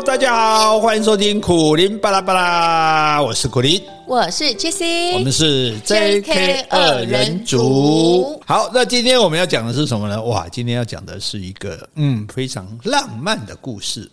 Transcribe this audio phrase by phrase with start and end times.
[0.00, 8.40] Hello，大家好，欢迎收听苦林巴拉巴拉，我是苦林，我是 JC，我们是 JK 二人组。
[8.46, 10.22] 好，那今天我们要讲的是什么呢？
[10.24, 14.10] 哇，今天要讲的是一个嗯非常浪漫的故事。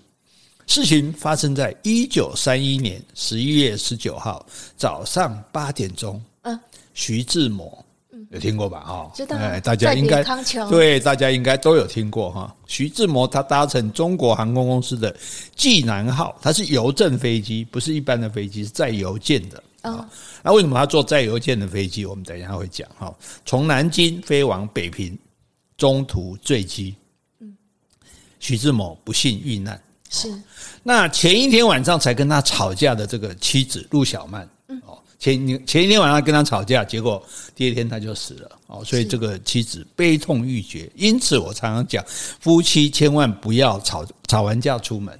[0.65, 4.45] 事情发生在一九三一年十一月十九号
[4.75, 6.21] 早上八点钟。
[6.41, 6.59] 嗯，
[6.95, 7.81] 徐志摩。
[8.29, 8.81] 有听过吧？
[8.81, 9.37] 哈，知道。
[9.61, 10.21] 大家应该
[10.69, 12.53] 对，大家应该都有听过哈。
[12.65, 15.15] 徐志摩他搭乘中国航空公司的
[15.55, 19.63] 济南号，它是邮政飞机，不是一般的飞机，是载邮件的。
[19.81, 20.09] 啊。
[20.43, 22.05] 那为什么他坐载邮件的飞机？
[22.05, 23.15] 我们等一下会讲哈。
[23.45, 25.17] 从南京飞往北平，
[25.77, 26.93] 中途坠机。
[27.39, 27.55] 嗯。
[28.39, 29.81] 徐志摩不幸遇难。
[30.09, 30.33] 是。
[30.83, 34.47] 那前一天晚上才跟他吵架的这个妻子陆小曼。
[35.19, 37.21] 前前一天晚上跟他吵架，结果
[37.55, 40.87] 第二天他就死了哦，所以这个妻子悲痛欲绝。
[40.95, 42.05] 因此我常常讲，
[42.39, 45.19] 夫妻千万不要吵吵完架出门，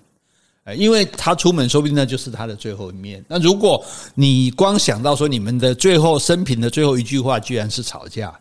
[0.76, 3.26] 因为他出门说不定那就是他的最后一面。
[3.28, 8.32] 那如果你光想到说你们的最后生平的最后一句话居然是吵架，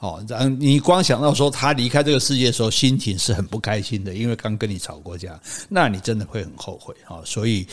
[0.00, 7.22] 哦，然后你光想到说他离开这个世界的时候心情是很不开心的，因为刚跟你吵过架，那你真的会很后悔哈。
[7.24, 7.64] 所以。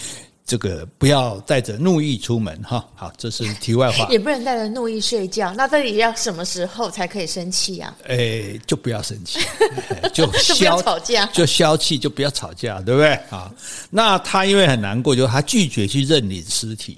[0.52, 4.06] 这个不要带着怒意出门哈，好，这是题外话。
[4.10, 7.96] 也不能带着怒意睡觉，那到底要什么时候才可以生气啊？
[8.06, 9.40] 哎，就不要生气，
[10.12, 13.14] 就消吵架，就消气，就不要吵架，对不对？
[13.30, 13.50] 啊，
[13.90, 16.98] 那他因为很难过，就他拒绝去认领尸体。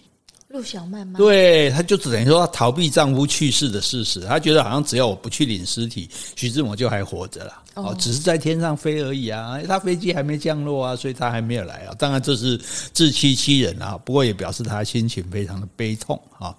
[0.53, 1.17] 陆小曼吗？
[1.17, 7.63] 对，她就只等于说逃避丈夫去世的事实，她觉得好像只要我不去领尸体，徐志摩就还活着了。
[7.73, 11.95] 哦，只是在天上飞而已啊，他飞机还没降落啊，所以他还没有来啊。
[11.97, 12.55] 当然这是
[12.93, 16.55] 自欺欺人啊，不过也表示他心情非常的悲痛啊。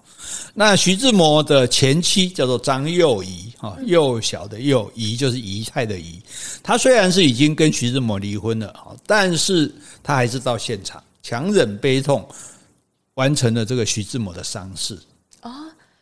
[0.53, 6.21] 那徐志摩的前妻叫做张幼仪啊，幼小的幼，仪就是仪态的仪。
[6.61, 9.73] 她虽然是已经跟徐志摩离婚了啊，但是
[10.03, 12.27] 她还是到现场强忍悲痛。
[13.15, 14.97] 完成了这个徐志摩的丧事
[15.41, 15.51] 啊，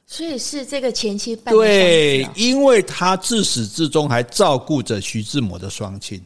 [0.06, 6.24] 所以是这个前妻办对，因为他自始至终还照顾着徐志摩的双亲。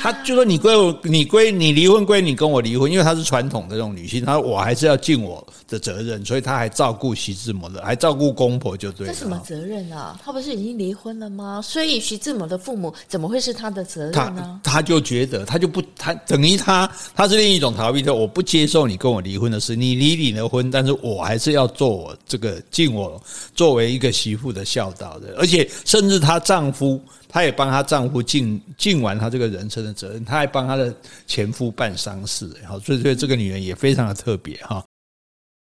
[0.00, 9.12] 他就说：“你归我，你归你离婚归你跟我离婚，因为她是传统的这种女性，她说我还是要尽我的责任，所以她还照顾徐志摩的，还照顾公婆，就对了。
[9.12, 10.18] 这什么责任啊？
[10.24, 11.60] 她不是已经离婚了吗？
[11.62, 14.60] 所以徐志摩的父母怎么会是她的责任呢？
[14.62, 23.20] 他他就觉得她就不，她等于她，她是另一种逃避的，我不接受你跟我离婚的事，你离你的婚，但是我还是要做我这个尽我
[23.54, 27.00] 作为一个媳妇的孝道的，而且甚至她丈夫。”
[27.32, 30.94] 她也帮她丈夫尽尽完她这个人生的责任，她还帮她的
[31.26, 34.84] 前夫办丧事，好，所以所以这个女人也非常的特别哈。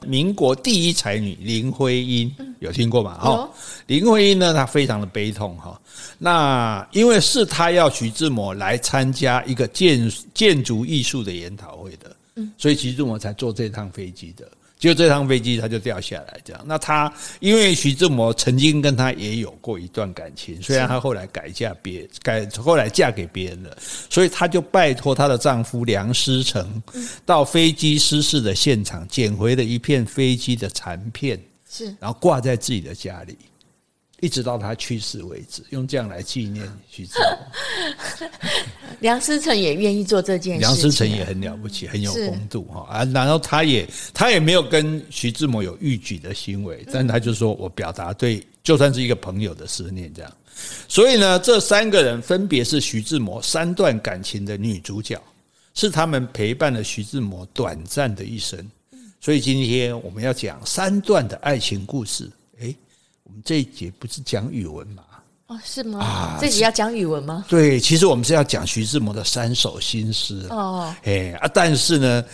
[0.04, 3.16] 民国第一才女林徽因有听过吗？
[3.20, 3.48] 哈，
[3.87, 5.81] 林徽因呢，她非常的悲痛哈。
[6.19, 12.14] 那因为是她要徐志摩来参加一个建建筑艺术的研讨会的，
[12.59, 14.50] 所以徐志摩才坐这趟飞机的。
[14.84, 16.62] 就这趟飞机，他就掉下来，这样。
[16.66, 23.74] 那他因为徐志摩曾经跟他也有过一段感情，虽然他后来改嫁别改，后来嫁给别人了，
[24.10, 26.82] 所以他就拜托她的丈夫梁思成
[27.24, 33.38] 到飞机失事的现场捡回了一片飞机的残片，是，然后挂在自己的家里。
[34.24, 38.28] 一直到他去世为止，用这样来纪念徐志摩。
[39.00, 43.04] 梁思成也愿意做这件事，梁思成也很了不起，很有风度哈啊！
[43.12, 50.32] 然后他也他也没有跟徐志摩有逾矩的行为，但他就说我表达对，就算是一个朋友的思念这样。
[50.88, 55.22] 所以呢，这三个人分别是徐志摩三段感情的女主角，
[55.74, 58.58] 是他们陪伴了徐志摩短暂的一生。
[59.20, 62.30] 所以今天我们要讲三段的爱情故事。
[63.44, 65.02] 这一节不是讲语文吗？
[65.46, 65.98] 哦，是吗？
[66.00, 67.44] 啊，这集要讲语文吗？
[67.48, 70.46] 对，其实我们是要讲徐志摩的三首新诗。
[70.48, 72.24] 哦，哎啊，但是呢，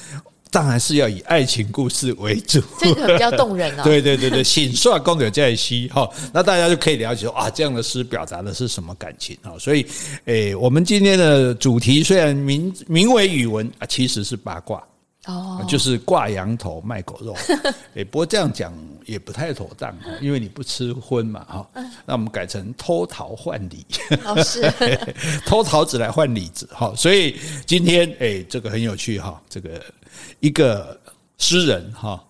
[0.48, 3.82] 当然是要以爱情故事为主，这个比较动人啊。
[3.84, 9.58] 对对对对，醒刷公有在西哈，那大家就可以了解说啊，这样的诗表达的是什么感情啊？
[9.58, 9.84] 所以，
[10.26, 14.80] 哎，我们今天的主题虽然名名为语文啊，其实是八卦。
[15.26, 17.36] 哦，就是挂羊头卖狗肉，
[17.94, 18.72] 哎，不过这样讲
[19.04, 21.70] 也不太妥当，因为你不吃荤嘛，哈。
[22.06, 23.84] 那我们改成偷桃换李，
[24.24, 24.62] 哦是，
[25.44, 26.92] 偷桃子来换李子，哈。
[26.96, 27.36] 所以
[27.66, 29.82] 今天哎，这个很有趣哈，这个
[30.40, 30.98] 一个
[31.36, 32.24] 诗人哈，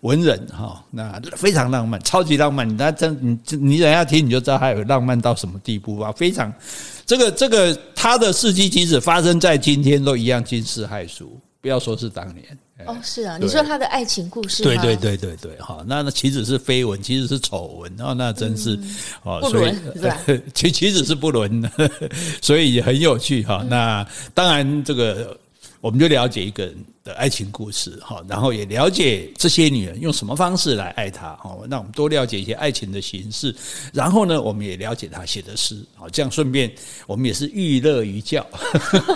[0.00, 2.68] 文人哈，那非常浪漫，超级浪漫。
[2.68, 6.12] 你真你你等下听你就知道他有浪漫到什么地步啊！
[6.12, 6.52] 非常
[7.06, 11.40] 这个这个他的事迹，即使发生在今天，都一样惊世骇俗。
[11.64, 12.44] 不要说是当年
[12.86, 18.78] 哦，是啊，你说他的爱情故事，对对对对对，哈，那那岂止是绯闻，其实是丑闻，哦那真是
[19.22, 20.20] 哦，不伦是吧？
[20.52, 21.70] 其其实是不伦的，
[22.42, 23.64] 所以也很有趣哈。
[23.66, 25.34] 那当然，这个
[25.84, 33.54] 我们就了解一个人的爱情故事哈，然后也了解这些女人用什么方式来爱他哈，让我们多了解一些爱情的形式，
[33.92, 36.72] 然后呢，我们也了解他写的诗，好，这样顺便
[37.06, 38.46] 我们也是寓乐于教，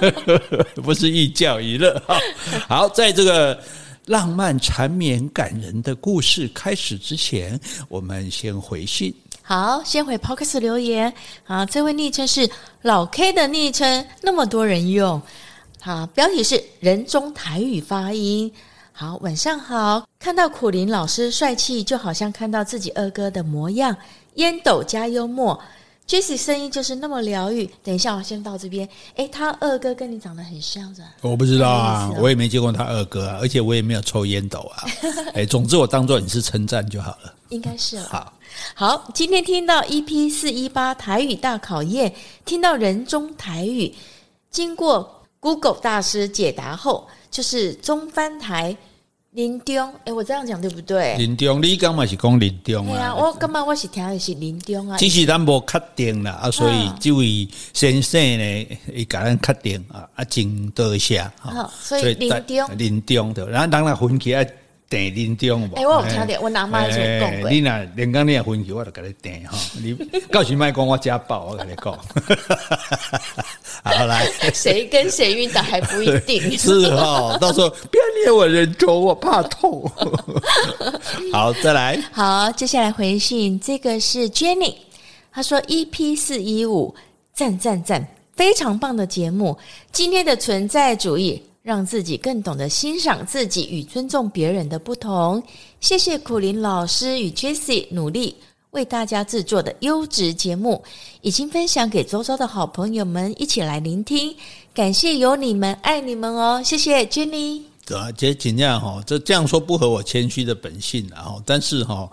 [0.84, 2.18] 不是寓教于乐哈。
[2.68, 3.58] 好，在这个
[4.04, 9.10] 浪漫缠绵感人的故事开始之前，我们先回信。
[9.40, 11.10] 好，先回 Podcast 留言。
[11.44, 12.46] 好，这位昵称是
[12.82, 15.22] 老 K 的昵称，那么多人用。
[15.80, 18.52] 好，标题是人中台语发音。
[18.92, 23.96] 好，晚上好，看到苦林老师帅气，就好像看到自己二哥的模样，
[24.34, 25.58] 烟斗加幽默
[26.08, 27.70] ，Jessie 声音就是那么疗愈。
[27.84, 28.88] 等一下，我先到这边。
[29.14, 34.82] 诶，他二哥跟你长得很像的，我不知道啊，我也没见过他二哥啊，而且我也没有抽烟斗啊。
[35.34, 38.08] 诶，总之我当做你是称赞就好了，应该是了。
[38.08, 38.32] 好，
[38.74, 42.12] 好，今天听到 EP 四一八台语大考验，
[42.44, 43.94] 听到人中台语，
[44.50, 45.14] 经过。
[45.48, 48.76] Google 大师解答后，就是中翻台
[49.30, 49.90] 林中。
[50.04, 51.16] 哎，我这样讲对不对？
[51.16, 52.92] 林中，你刚嘛是讲林中啊？
[52.92, 54.98] 对啊，我刚嘛我是听的是林中啊。
[54.98, 61.72] 只是咱无确定啦，啊，所以这位先生呢，伊甲咱确定啊，啊，真多谢哈。
[61.80, 64.46] 所以林中，林中的，然后当然分起来。
[64.90, 67.50] 订林中，哎，我有听到，我阿妈就讲过。
[67.50, 69.58] 你那连刚你也分球，我就给你订哈。
[69.82, 69.94] 你
[70.30, 71.92] 告诉麦讲我家暴，我跟你讲。
[73.84, 76.50] 好来，谁跟谁晕倒还不一定。
[76.58, 79.90] 是哈，到时候别捏我人中，我怕痛。
[81.32, 82.02] 好，再来。
[82.10, 84.74] 好，接下来回信，这个是 Jenny，
[85.30, 86.94] 她说 EP 四一五，
[87.34, 89.58] 赞赞赞，非常棒的节目。
[89.92, 91.42] 今天的存在主义。
[91.68, 95.42] 让自己更懂得欣赏自己与尊重别人的不同。
[95.80, 98.34] 谢谢苦林老师与 Jessie 努力
[98.70, 100.82] 为大家制作的优质节目，
[101.20, 104.34] 已经分享给周遭的好朋友们一起来聆听。
[104.72, 106.62] 感谢有你们，爱你们哦！
[106.64, 107.60] 谢谢 Jenny。
[107.94, 112.10] 啊，这尽量哈，这这样说不合我谦虚的本性，啊但是哈。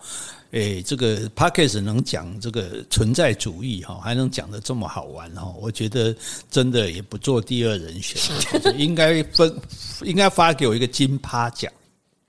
[0.51, 6.15] 诶，这个 Podcast 能讲这个存在主义哈，还能讲得这么好玩哈，我觉得
[6.49, 8.21] 真的也不做第二人选，
[8.77, 9.53] 应该分，
[10.03, 11.71] 应该发给我一个金趴奖，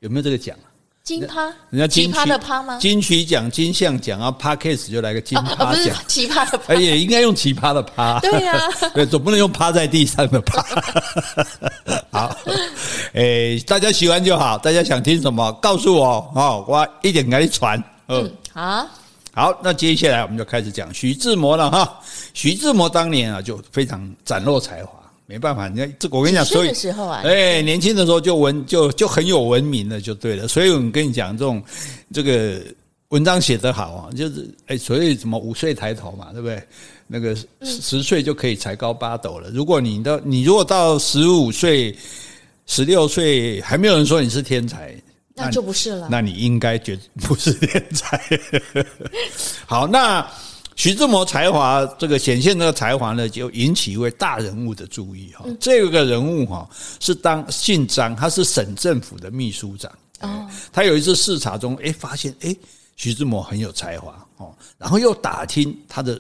[0.01, 0.57] 有没有这个奖？
[1.05, 1.45] 金趴？
[1.71, 2.79] 人家金趴的趴吗？
[2.79, 8.59] 金曲奖、金像奖啊，Podcast 就来个金趴奖，奇葩的趴，哎，也应该用奇葩的趴，对呀，
[8.93, 10.61] 对，总不能用趴在地上的趴。
[12.11, 12.37] 好，
[13.13, 17.81] 诶，大家喜欢就好，大家想听什么告诉我哦，我一点给你传。
[18.09, 18.89] 嗯，好，
[19.33, 22.01] 好，那接下来我们就开始讲徐志摩了哈。
[22.35, 24.93] 徐志摩当年啊，就非常展露才华，
[25.27, 30.47] 没办法，你看这我跟你讲，所以时候啊，哎，年轻的时候就文就就很有文明了，就对了。
[30.47, 31.63] 所以我们跟你讲，这种
[32.13, 32.61] 这个
[33.09, 36.63] 文章写得好啊，就是哎，所以什么五岁抬头嘛，对不对？
[37.09, 39.49] 那个十岁就可以才高八斗了。
[39.51, 41.97] 如果你到你如果到十五岁、
[42.67, 44.93] 十六岁，还没有人说你是天才。
[45.37, 46.09] 那就不是了。
[46.11, 48.19] 那你应该觉得不是天才。
[49.67, 50.27] 好，那
[50.75, 55.45] 徐志摩才华这个显现这个才华呢，就引起一位大人物的注意哈。
[55.61, 56.69] 这个人物哈
[57.01, 59.93] 是当姓张，他是省政府的秘书长。
[60.21, 62.57] 哦，他有一次视察中，哎，发现哎
[62.97, 66.19] 徐志摩很有才华哦，然后又打听他的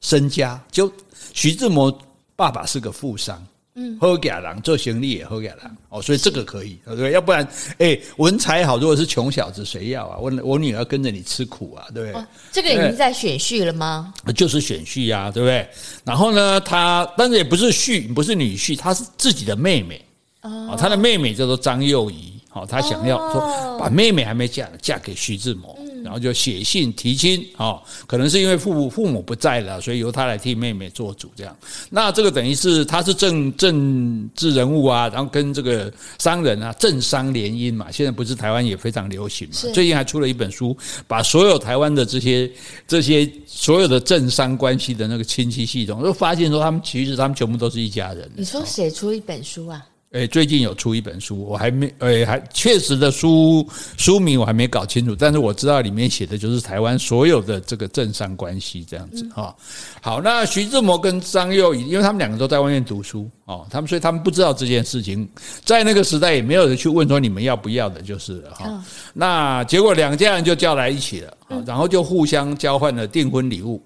[0.00, 0.92] 身家，就
[1.32, 1.96] 徐志摩
[2.34, 3.40] 爸爸是个富商。
[3.78, 7.12] 嗯，好家人做行李也好家人哦，所以这个可以，对不对？
[7.12, 10.16] 要不然，哎、欸，文采好，如果是穷小子，谁要啊？
[10.18, 12.18] 我我女儿跟着你吃苦啊，对不对？
[12.18, 14.14] 哦、这个已经在选婿了吗？
[14.34, 15.68] 就是选婿呀，对不对？
[16.04, 20.02] 然后呢，他但是也不是婿，不是女婿，他是自己的妹妹
[20.40, 25.75] 哦，他的妹妹叫做张幼仪，哦，他想要说把妹妹还没嫁，嫁给徐志摩。
[26.06, 31.54] 然后就写信提亲啊，可能是因为父母父母不在了，所以由他来替妹妹做主这样。
[31.90, 37.90] 那这个等于是他是政政治人物啊，然后跟这个商人啊政商联姻嘛。
[37.90, 39.54] 现在不是台湾也非常流行嘛？
[39.74, 40.76] 最近还出了一本书，
[41.08, 42.48] 把所有台湾的这些
[42.86, 48.30] 这些所有的政商关系的那个亲戚系统，都发现说他们其实他们全部都是一家人。
[48.36, 49.84] 你说写出一本书啊？
[50.16, 53.68] 诶，最近有出一本书，我还没诶，还确实的书
[53.98, 59.54] 书名我还没搞清楚，但是我知道里面写的就是台湾所有的这个政商关系这样子哈。
[60.00, 65.28] 好，那徐志摩跟张幼仪，因为他们两个都在外面读书哦，他们所以他们不知道这件事情，
[65.66, 68.82] 在那个时代也没有人去问说你们要不要的，就是了哈。
[69.12, 73.82] 那结果两家人就叫来一起了，然后就互相交换了订婚礼物，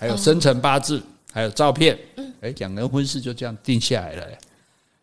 [0.00, 1.00] 还有生辰八字，
[1.32, 1.96] 还有照片，
[2.40, 4.26] 诶，两个人婚事就这样定下来了。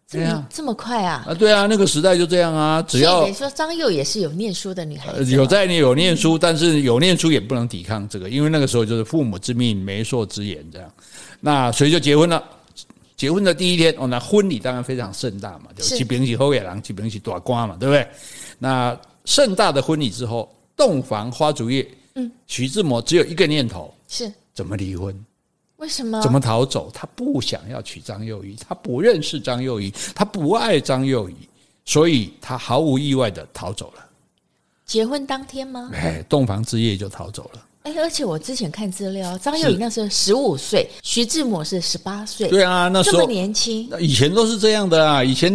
[0.07, 1.25] 这么这么快啊！
[1.27, 2.81] 啊，对啊，那个时代就这样啊。
[2.83, 10.91] 只要等于说张幼也是有念书的女孩子，有在你有念书，但是有念书也不能抵抗这个，因为那个时候就是父母之命，媒妁之言这样。
[11.39, 12.43] 那所以就结婚了。
[13.17, 18.05] 结婚的第一天哦，那婚礼当然非常盛大嘛，就吉平是后野郎，吉平是大瓜嘛，对不对？
[18.59, 25.17] 那盛大的婚礼之后，洞房花烛夜，嗯，徐志摩只有一个念头，是怎么离婚？
[25.85, 26.19] 为什么？
[26.19, 26.89] 怎么逃走？
[26.91, 31.35] 他不想要娶张幼仪，他不认识张幼仪，他不爱张幼仪，
[31.85, 34.03] 所以他毫无意外的逃走了。
[34.83, 35.91] 结婚当天吗？
[35.93, 37.63] 哎，洞房之夜就逃走了。
[37.85, 42.47] 哎，而且我之前看资料，张幼仪那时候十五岁，徐志摩是十八岁。
[42.49, 43.87] 对啊，那时候这么年轻。
[43.99, 45.53] 以前都是这样的啊，以前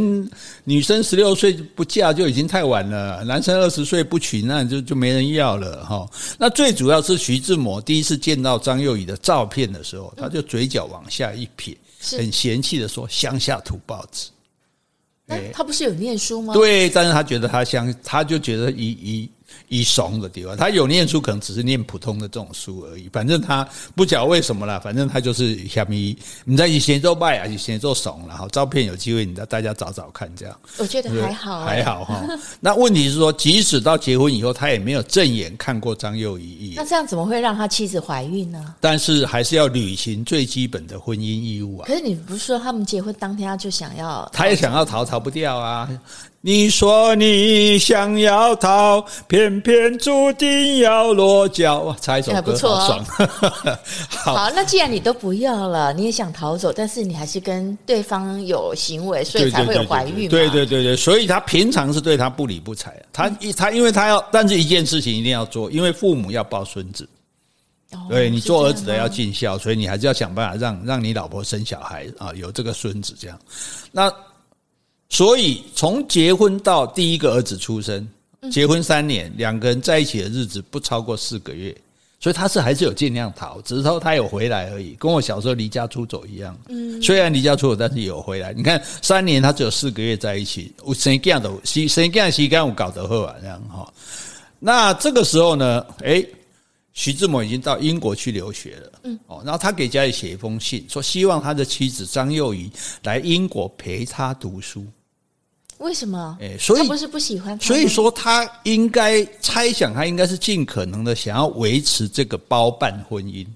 [0.63, 6.09] 女生十六岁不嫁就已经太晚了，男生二十岁不娶那就就没人要了哈。
[6.39, 11.77] 那最主要是徐志摩第一次见到张幼仪的照片的时候，他就嘴角往下一撇，
[12.17, 14.31] 很嫌弃的说：“乡下土包子。”
[15.27, 16.55] 哎，他不是有念书吗？
[16.55, 19.29] 对，但是他觉得他乡，他就觉得一一。
[19.69, 23.09] 一怂的地方，他有念书，可能只是念普通的这种书而已。
[23.13, 28.49] 反正他不晓得为什么啦，反正他就是虾米，你在以前做拜啊，以前做怂了哈。
[28.51, 32.27] 照片有机会，你大家找找看，这样我觉得还好，还好哈。
[32.59, 36.75] 那问题是说，即使到结婚以后，他也没有正眼看过张幼仪一眼。
[36.77, 38.75] 那这样怎么会让他妻子怀孕呢？
[38.81, 41.87] 但是还是要履行最基本的婚姻义务啊。
[41.87, 45.89] 可是你不是说他们结婚当天他就想要，他也想要逃，逃不掉啊。
[46.43, 51.95] 你说你想要逃，偏偏注定要落脚。
[52.01, 53.05] 唱一首歌，好爽。
[54.09, 60.31] 好，好，那既然你都不要了，你也想逃走，但是你还是跟对方有行为，所以才会有怀孕。
[60.31, 62.91] 对对对对，所以他平常是对他不理不睬。
[63.13, 67.07] 他一他因为他要，但是一件事情一定要做，因为父母要抱孙子。
[68.09, 73.39] 对，你做儿子的要尽孝，所以你还是要想办法让让你老婆生小孩啊，有这个孙子这样。
[73.93, 74.11] 那。
[75.11, 78.09] 所以，从结婚到第一个儿子出生，
[78.51, 81.77] 结婚三年，两个人在一起的日子不超过四个月，
[82.21, 86.57] 所以他是还是有尽量逃，只是说他有回来而已，跟我小时候离家出走一样。
[86.69, 88.53] 嗯，虽然离家出走，但是有回来。
[88.53, 91.51] 你看，三年他只有四个月在一起，我谁干的？
[91.65, 92.31] 谁谁干？
[92.31, 92.67] 谁干？
[92.67, 93.93] 我搞得好啊，这样哈。
[94.61, 96.25] 那这个时候呢，诶，
[96.93, 98.93] 徐志摩已经到英国去留学了。
[99.03, 102.71] 嗯，哦，然后他给家里写一封信，说希望他的妻子张幼仪
[103.03, 104.87] 来英国陪他读书。
[105.81, 106.39] 为什么？
[106.41, 113.47] 哎，所以他不是不喜欢他，所以说他应该猜想，他应该是尽可能的想要维持这个包办婚姻，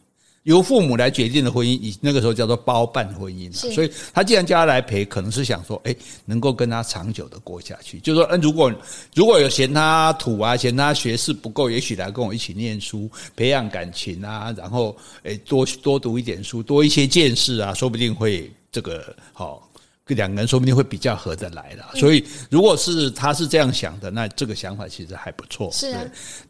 [0.45, 3.53] 由父母来决定的婚姻，以那个时候叫做包办婚姻。
[3.53, 8.01] 所以他既然叫他来陪，可能是想说，哎，能够跟他长久的过下去。
[8.01, 8.73] 就是说，嗯，如果
[9.15, 19.69] 如果有嫌他土啊，嫌他学识不够，也许来跟我一起念书，培养感情啊，然后哎，多多读一点书，多一些见识啊，说不定会这个好。
[19.74, 19.74] 这
[20.09, 25.71] 两个人说不定会比较合得来的，所以如果是他是这样想的，那这个想法其实还不错。
[25.73, 26.05] 是啊，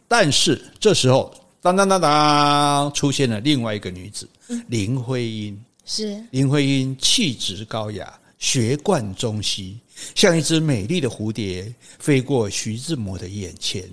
[0.09, 4.29] 但是这时候当当当当出现了另外一个女子，
[4.67, 5.57] 林徽因。
[5.87, 9.79] 是林徽因气质高雅，学贯中西，
[10.15, 13.85] 像一只美丽的蝴蝶飞过徐志摩的眼前，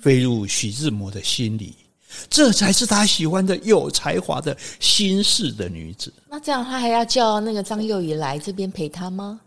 [0.00, 1.74] 飞入徐志摩的心里。
[2.28, 6.12] 这才是他喜欢的有才华的新式的女子。
[6.28, 9.40] 那这样他还要叫那个张幼仪来这边陪他吗？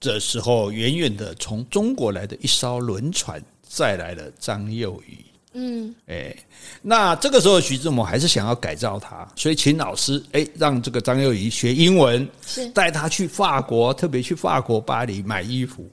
[0.00, 5.16] 这时候，远远的从中国来的一艘轮船载来了张幼仪。
[5.56, 6.36] 嗯，哎，
[6.82, 15.88] 那这个时候徐志摩还是想要改造他，所以请老师哎让这个张幼仪学英文，是带他去法国，特别去法国巴黎买衣服。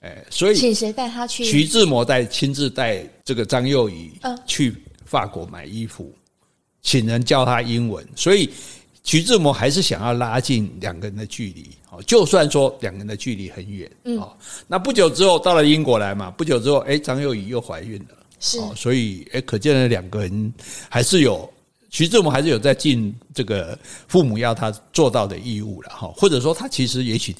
[0.00, 1.44] 哎，所以请谁带他去？
[1.44, 4.10] 徐志摩带亲自带这个张幼仪
[4.46, 4.74] 去。
[5.14, 6.12] 法国买衣服，
[6.82, 8.50] 请人教他英文，所以
[9.04, 11.70] 徐志摩还是想要拉近两个人的距离。
[11.90, 20.52] 哦，就算说两个人的距离很远，哦，那不久之后到了英国来嘛，不久之后，哎，张幼仪又怀孕了，是，所以，哎，可见了两个人
[20.88, 21.48] 还是有
[21.90, 23.78] 徐志摩还是有在尽这个
[24.08, 27.32] 父母要他做到的义务了，哈，或者说他其实也许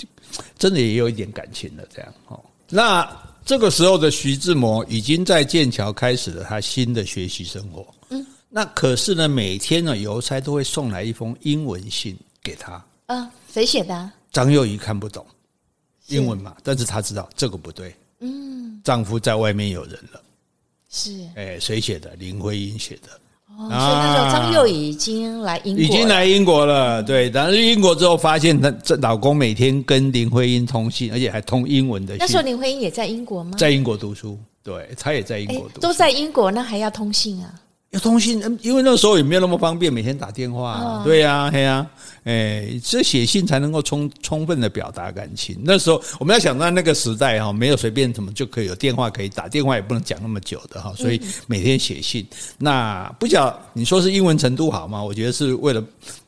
[0.57, 3.34] 真的也有一点感情了，这样，哈，那。
[3.45, 7.87] 这个时候的徐志摩已经在剑桥开始了他新的学习生活。
[8.09, 12.83] 嗯，那可是呢，每天呢，邮差都会送来一封英文信给他。
[13.07, 14.11] 嗯，谁写的？
[14.33, 15.25] 张幼仪看不懂
[16.07, 17.95] 英文嘛，但是她知道这个不对。
[18.21, 20.23] 嗯，丈夫在外面有人了。
[20.89, 22.15] 是，哎，谁写的？
[22.17, 23.21] 林徽因写的。
[23.57, 27.03] 哦，所以那时候张幼仪已经来英国，已经来英国了。
[27.03, 32.19] 对，但是英国之后发现，她这老公每天跟林徽因通信，而且还通英文的信。
[32.19, 33.53] 那时候林徽因也在英国吗？
[33.57, 37.53] 在英国读书，对，她也在英国读书，都在英国，那还要通信啊？
[37.95, 40.83] 有通信，因为那时候也没有那么方便，每天打电话、啊。
[40.83, 41.91] 哦、对呀、啊，对呀、啊，
[42.25, 45.57] 哎，这写信才能够充充分的表达感情。
[45.63, 52.27] 那时候我们要想到那个时代哈，没有随便怎么就可以有电话可以打，电话也不能讲那么久的哈，所以每天写信。
[52.33, 55.01] 嗯、那不晓你说是英文程度好吗？
[55.01, 55.81] 我觉得是为了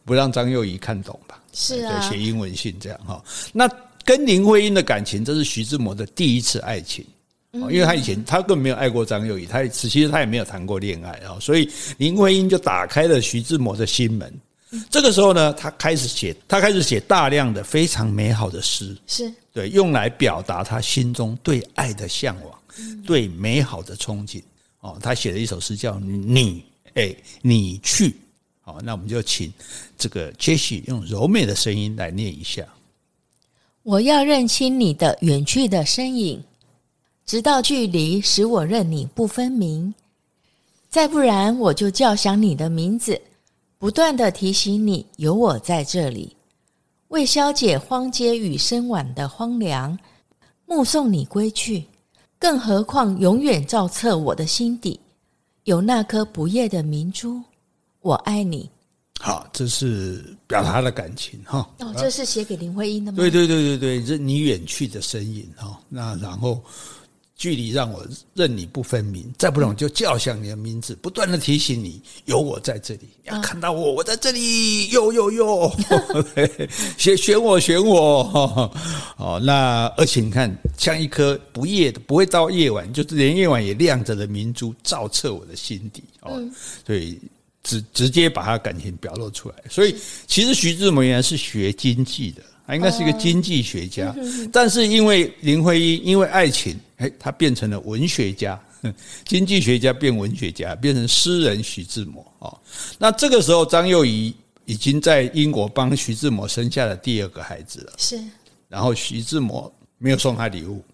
[0.04, 1.36] 不让张幼仪看懂吧。
[1.52, 3.20] 是啊，写英文信这样哈。
[3.52, 3.68] 那
[4.04, 7.04] 跟林徽因的感情，这是徐志摩的第一次爱情。
[7.70, 14.32] 因为他以前他根本没有爱过张幼仪，他其实他也没有谈过恋爱啊，所以林徽因就打开了徐志摩的心门。
[14.90, 22.60] 这个时候呢，他开始写，他开始写大量的非常美好的诗，是对，用来表达他心中对爱的向往，
[23.06, 24.42] 对美好的憧憬。
[24.80, 26.62] 哦，他写了一首诗叫《你》，
[26.94, 28.14] 哎，你去。
[28.60, 29.52] 好，那我们就请
[29.96, 32.66] 这个 Jessie 用柔美的声音来念一下。
[33.84, 36.42] 我要认清你的远去的身影。
[37.26, 39.92] 直到距离使我认你不分明，
[40.88, 43.20] 再不然我就叫响你的名字，
[43.78, 46.36] 不断的提醒你有我在这里，
[47.08, 49.98] 为消解荒街与深晚的荒凉，
[50.66, 51.84] 目送你归去。
[52.38, 55.00] 更何况永远照彻我的心底，
[55.64, 57.42] 有那颗不夜的明珠，
[58.02, 58.70] 我爱你。
[59.18, 61.68] 好，这是表达他的感情哈。
[61.80, 63.16] 哦，这是写给林徽因的吗？
[63.16, 65.76] 对对对对对，这你远去的身影哈。
[65.88, 66.62] 那然后。
[67.36, 68.02] 距离让我
[68.32, 75.76] 认你不分明，再不懂就叫响你的名字，不断的提醒你有我在这里，你要看到我，我在这里，哟哟哟，
[76.96, 78.72] 选选我选我，
[79.18, 86.42] 哦，那而且你看，像一颗不夜的，不会到夜晚，就是连夜晚也亮着的明珠，照彻我的心底哦，
[86.86, 87.20] 所以
[87.62, 89.56] 直直接把他感情表露出来。
[89.68, 89.94] 所以
[90.26, 92.42] 其实徐志摩原来是学经济的。
[92.66, 94.14] 他应该是一个经济学家，
[94.52, 98.60] 但是因为林徽因，因为爱情，哎，他变成了文学家，
[99.24, 102.58] 经济学家变文学家，变成诗人徐志摩哦。
[102.98, 107.92] 那这个时候，张幼仪已经在英国帮徐志摩生下了第二个孩子了。
[107.98, 108.20] 是，
[108.68, 110.84] 然后徐志摩没有送他礼物，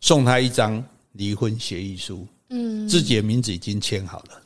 [0.00, 4.41] 送他一张离婚协议书，嗯，自己的名字已经签好了。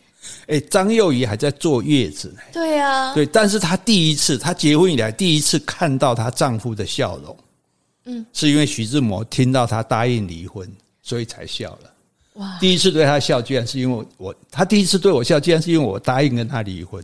[0.47, 2.40] 哎，张幼仪还在坐月子呢。
[2.52, 7.36] 对啊，对，但是她第一次，她结婚以来第一次看到她丈夫的笑容，
[8.04, 10.71] 嗯，是因为徐志摩听到她答应离婚，
[11.02, 11.93] 所以才笑了。
[12.34, 17.02] 哇，第一次对她笑，居然是因为我，她第一次对我笑，居然是因为我答应跟她离婚。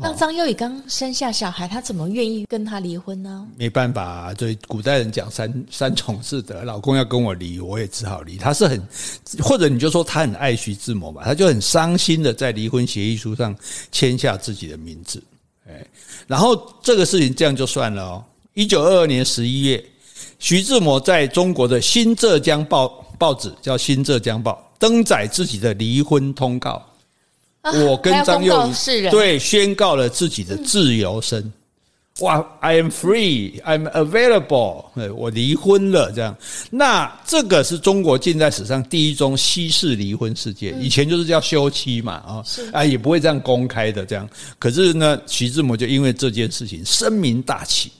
[0.00, 3.44] 那张幼仪刚生下小孩，她怎么愿意跟他离婚呢？
[3.56, 8.36] 没办法，对古代人讲三三从四德，老公要跟我离，我也只好离。
[8.36, 8.80] 他是很，
[9.40, 13.54] 或者你就说他很爱徐志摩吧，他就很伤心的在离婚协议书上
[13.90, 15.20] 签下自己的名字。
[15.68, 15.84] 哎，
[16.28, 18.24] 然后这个事情这样就算了哦。
[18.54, 19.84] 一九二二年十一月，
[20.38, 26.80] 徐志摩在中国的新浙江报报纸叫《新浙江报》登载自己的离婚通告。
[27.72, 31.52] 我跟张幼仪对宣告了自己的自由身，
[32.20, 34.84] 哇！I am free, I'm available。
[35.14, 36.36] 我离婚了，这样。
[36.70, 44.28] 那这个是中国近代史上第一宗西式离婚事件，以前就是叫休妻嘛，啊，啊，也不会这样公开的这样。
[44.58, 47.92] 可是呢，徐志摩就因为这件事情声名大起。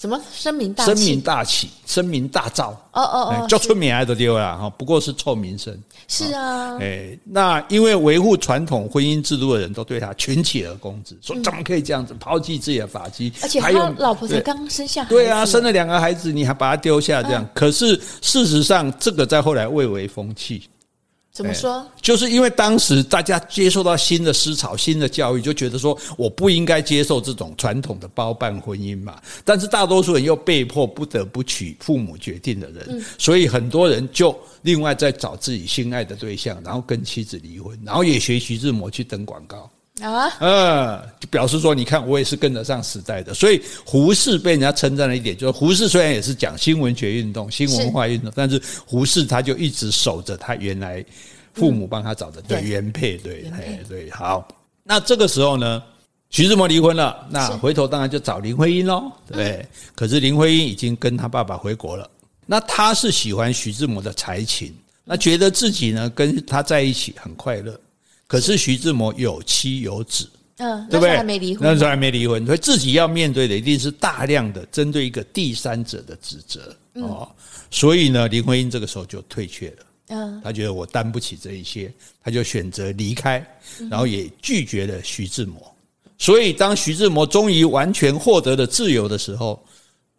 [0.00, 2.70] 什么声名大声名大起，声名大噪？
[2.92, 5.78] 哦哦哦，叫出名来都丢了哈，不过是臭名声。
[6.08, 13.30] 是啊，哎，那因为维护传统婚姻制度的人都对他群起而攻之，说怎么可以这样子抛弃自己的发迹？
[13.42, 17.46] 而且还有老婆才刚生下，对啊，生了两个孩子，你还把他丢下这样？
[17.52, 20.62] 可是事实上，这个在后来蔚为风气。
[21.40, 21.86] 怎么说？
[22.02, 29.18] 就是因为当时大家接受到新的思潮、新的教育，就觉得说我不应该接受这种传统的包办婚姻嘛。
[29.42, 39.70] 但是大多数人又被迫不得不娶父母决定的人，所以很多人就另外再找自己心爱的对象，然后跟妻子离婚，然后也学徐志摩去登广告。
[40.00, 51.04] 啊，嗯，就表示说，你看我也是跟得上时代的，所以胡适被人家称赞了一点，就是胡适虽然也是讲新文学运动、新文化运动，但是胡适他就一直守着他原来
[51.52, 54.46] 父母帮他找的对原配，对，哎，对，好。
[54.82, 55.82] 那这个时候呢，
[56.30, 59.66] 徐志摩离婚了，那回头当然就找林徽因喽，对。
[59.94, 62.08] 可是林徽因已经跟他爸爸回国了，
[62.46, 64.74] 那他是喜欢徐志摩的才情，
[65.04, 67.78] 那觉得自己呢跟他在一起很快乐。
[68.30, 71.10] 可是徐志摩有妻有子，嗯，对不对？
[71.10, 77.28] 那时候还没离婚，那时候还没离婚，所以自己要面对的一定是大量的针对一个第三者的指责哦。
[77.72, 79.76] 所以呢，林徽因这个时候就退却了，
[80.10, 83.44] 嗯，他觉得我担不起这一些，他就选择离开，
[83.90, 85.60] 然后也拒绝了徐志摩。
[86.16, 89.60] 所以当徐志摩终于完全获得了自由的时候，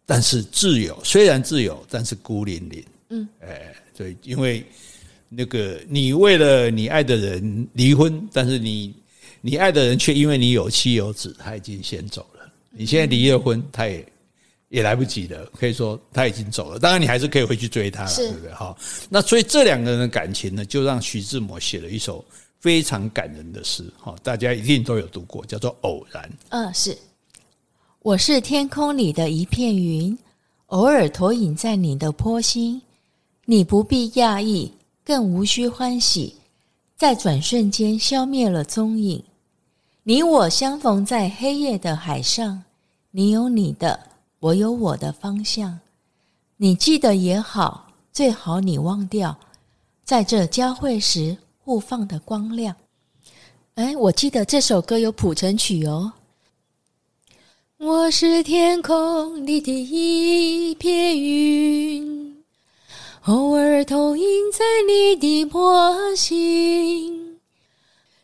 [0.04, 4.62] 但是自由虽然自由，但是孤零零，嗯，哎，对，因为。
[5.34, 8.94] 那个你为了你爱的人离婚，但是你
[9.40, 12.52] 你爱的人却因为你有妻有子，他已经先走了。
[12.70, 14.06] 你现在离了婚，他也
[14.68, 16.78] 也来不及了，可以说他已经走了。
[16.78, 18.52] 当然，你还是可以回去追他了，对不对？
[18.52, 18.76] 哈，
[19.08, 22.24] 那所以这两个人的感情呢，就让徐志摩写了一首
[22.60, 23.84] 非常感人的诗。
[23.98, 26.22] 哈，大家一定都有读过，叫做《偶然》。
[26.50, 26.96] 嗯，是。
[28.00, 30.16] 我是天空里的一片云，
[30.66, 32.82] 偶尔投影在你的波心，
[33.44, 34.72] 你不必讶异，
[35.04, 36.36] 更无需欢喜，
[36.96, 39.22] 在转瞬间消灭了踪影。
[40.04, 42.64] 你我相逢在黑夜的海上，
[43.10, 43.98] 你有你的，
[44.40, 45.80] 我有我的方向。
[46.56, 49.38] 你记得也好，最好你忘掉，
[50.04, 52.74] 在这交汇时互放的光亮。
[53.74, 56.12] 哎，我记得这首歌有谱成曲哦。
[57.78, 62.11] 我是天空里的一片云，
[63.26, 67.38] 偶尔投影在你的波心。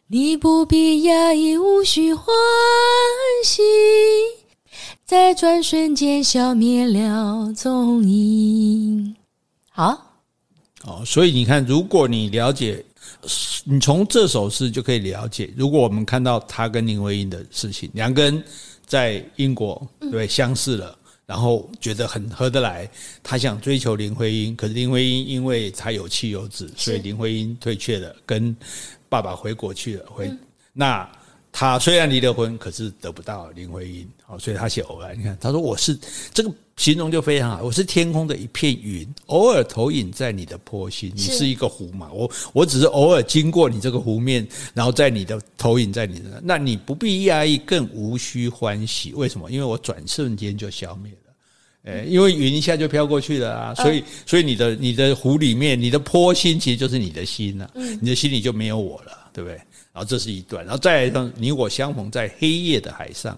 [0.08, 2.26] 你不必压抑，无需欢
[3.44, 3.62] 喜，
[5.04, 9.14] 在转瞬间消灭了踪影。
[9.70, 10.16] 好，
[10.84, 12.84] 哦，所以你看，如果你了解，
[13.62, 15.48] 你从这首诗就可以了解。
[15.56, 18.42] 如果我们看到他跟林徽因的事情，两个人
[18.84, 19.80] 在英国
[20.10, 20.97] 对相识了，
[21.28, 22.90] 然后觉得很合得来，
[23.22, 28.56] 他想追求林徽因，可是林徽因因为他有妻有子，所以林徽因退却了，跟。
[29.10, 30.30] 爸爸回国去了，回
[30.74, 31.10] 那
[31.60, 35.18] 他虽然离了婚，可是得不到林徽因，好，所以他写偶然。
[35.18, 35.98] 你看，他说我是
[36.32, 41.12] 这个形容就非常好，我是天空的一片云，偶尔投影在你的波心。
[41.16, 49.12] 你是一个湖嘛，我我只是偶尔经过你这个湖面，然后在你的投影在你的，那你不必压抑，更无需欢喜。
[49.14, 49.50] 为什么？
[49.50, 57.68] 因为我转瞬间就消灭了，诶，因为云一下就飘过去了啊，所以所以你的你的湖里面，你的波心其实就是你的心了，
[58.00, 59.24] 你的心里就没有我了。
[59.30, 59.60] 对不对？
[59.98, 63.36] 然后这是一段，然后再来说，你我相逢在黑夜的海上。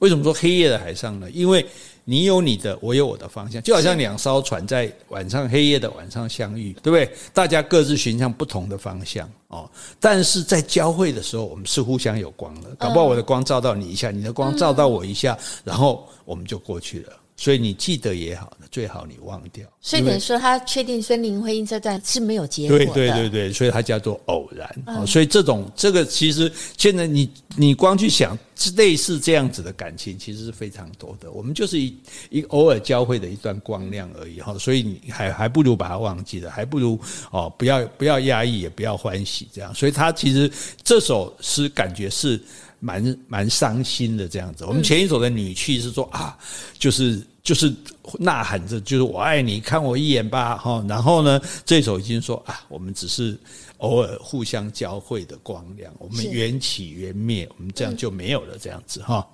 [0.00, 1.30] 为什么说黑夜的海上呢？
[1.30, 1.64] 因为
[2.04, 7.08] 你有你的，我有我的方向，就好像两艘船在晚上黑夜的晚上相遇，对不对？
[7.32, 12.70] 大家各自寻向不同的方向哦，但是在交汇的时候，我们是互相有光的。
[12.74, 17.12] 搞不好我的光照到你一下，你的光照到我一下，然后我们就过去了。
[17.36, 19.66] 所以你记得也好，最好你忘掉。
[19.80, 22.84] 所以等于说，他确定森林婚姻这段是没有结果的。
[22.86, 24.82] 对对对对，所以它叫做偶然。
[24.86, 28.38] 嗯、所以这种这个其实现在你你光去想
[28.76, 31.30] 类似这样子的感情，其实是非常多的。
[31.32, 31.98] 我们就是一
[32.30, 34.56] 一偶尔交汇的一段光亮而已哈。
[34.56, 36.98] 所以你还还不如把它忘记了，还不如
[37.30, 39.74] 哦不要不要压抑，也不要欢喜这样。
[39.74, 40.50] 所以他其实
[40.82, 42.40] 这首诗感觉是。
[42.84, 44.66] 蛮蛮伤心的这样子。
[44.66, 46.36] 我们前一首的女婿是说啊，
[46.78, 47.74] 就是就是
[48.18, 50.84] 呐喊着，就是我爱你，看我一眼吧，哈。
[50.86, 53.38] 然后呢，这首已经说啊，我们只是
[53.78, 59.26] 偶尔互相交汇的光亮，我们缘起缘灭，我们这样就没有了这样子哈。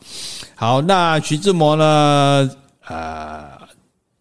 [0.54, 2.48] 好，那徐志摩呢，
[2.84, 3.68] 啊，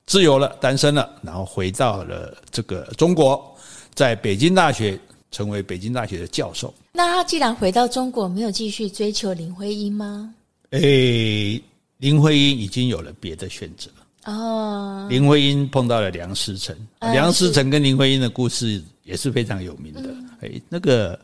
[0.08, 3.56] 自由了，单身了，然后回到了这个中国，
[3.94, 5.00] 在北京大学
[5.32, 6.74] 成为北京大学的教授。
[6.92, 10.34] 那他既然回到中国，没有继续追求林徽因吗？
[10.72, 11.62] 诶，
[11.98, 13.90] 林徽因已经有了别的选择
[14.26, 15.08] 哦。
[15.10, 20.14] 林徽因碰到了梁思成，梁思成跟林徽因的故事也是非常有名的。
[20.42, 21.20] 诶，那个。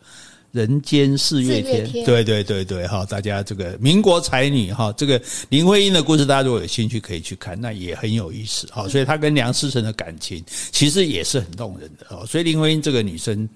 [0.55, 8.87] 人间四月天，对对对对，哈，大家这个民国才女哈，这个林徽因的故事，大家如果有兴趣可以去看，那也很有意思哈。
[8.87, 10.41] 所以她跟梁思成的感情
[10.71, 12.25] 其实也是很动人的哦。
[12.25, 13.47] 所以林徽因这个女生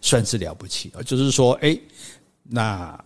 [0.00, 1.78] 算是了不起啊，就是说，哎，
[2.42, 2.98] 那。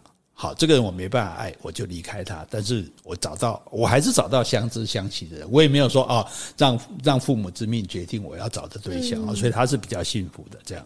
[0.42, 2.44] 好，这个人我没办法爱，我就离开他。
[2.50, 5.46] 但是我找到，我还是找到相知相惜的人。
[5.48, 6.26] 我也没有说啊，
[6.58, 10.84] 让让父母之命决定我要找的对象啊，所以他是比较幸福的这样。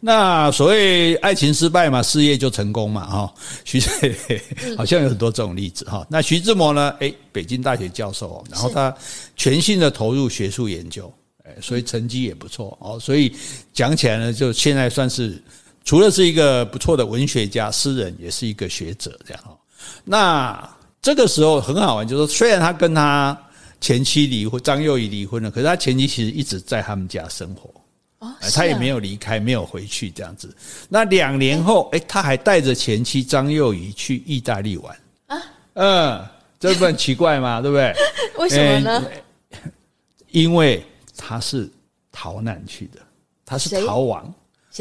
[0.00, 3.34] 那所谓爱情失败嘛，事业就成功嘛，哈。
[3.62, 3.80] 徐
[4.76, 6.04] 好像有很多这种例子哈。
[6.10, 6.92] 那徐志摩呢？
[6.98, 8.92] 诶，北京大学教授，然后他
[9.36, 11.14] 全心的投入学术研究，
[11.44, 12.98] 诶，所以成绩也不错哦。
[12.98, 13.32] 所以
[13.72, 15.40] 讲起来呢，就现在算是。
[15.86, 19.58] 除了是一个不错的文学家、诗人，也是一个学者，这样。
[20.04, 20.68] 那
[21.00, 23.38] 这个时候很好玩，就是说，虽然他跟他
[23.80, 27.70] 前妻离婚，张幼仪离婚了，可是他前妻其实一直在他们家生活，
[28.52, 30.52] 他也没有离开，没有回去这样子。
[30.88, 35.42] 那两年后，诶，他还带着前妻张幼仪去意大利玩啊？
[35.74, 36.26] 嗯，
[36.58, 37.60] 这不很奇怪吗？
[37.62, 37.94] 对不对？
[38.38, 39.04] 为什么呢？
[40.32, 40.84] 因为
[41.16, 41.70] 他是
[42.10, 42.98] 逃难去的，
[43.44, 44.34] 他是逃亡。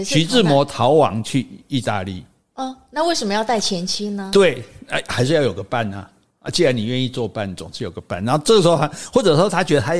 [0.04, 2.24] 徐志摩逃亡去意大利，
[2.56, 4.30] 哦，那为什么要带前妻呢？
[4.34, 6.10] 对，哎，还是要有个伴啊！
[6.40, 8.24] 啊，既然你愿意做伴，总是有个伴。
[8.24, 9.96] 然后这个时候，他或者说他觉得他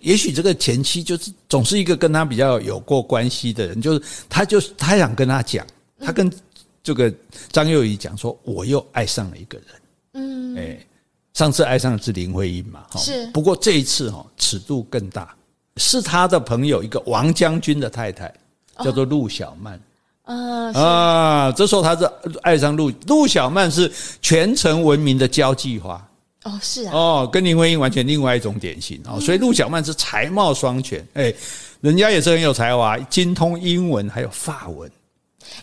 [0.00, 5.66] 也许这个前妻就是总是一个跟他比较有过关系的人，就是他就是他想跟他讲，
[5.98, 6.32] 他跟
[6.82, 7.12] 这个
[7.50, 9.66] 张幼仪讲说，我又爱上了一个人。
[10.14, 10.78] 嗯，哎，
[11.34, 13.26] 上次爱上的是林徽因嘛，是。
[13.32, 15.34] 不过这一次哈，尺度更大，
[15.76, 18.32] 是他的朋友一个王将军的太太，
[18.84, 19.80] 叫做陆小曼。
[20.24, 22.08] 啊啊，这时候他是
[22.42, 23.90] 爱上陆陆小曼，是
[24.22, 26.00] 全城闻名的交际花。
[26.44, 31.34] 哦，是啊，哦，跟林徽因完全另外一种典型哦，所以陆小曼是才貌双全，哎，
[31.80, 34.90] 人家也是很有才华，精通英文还有法文。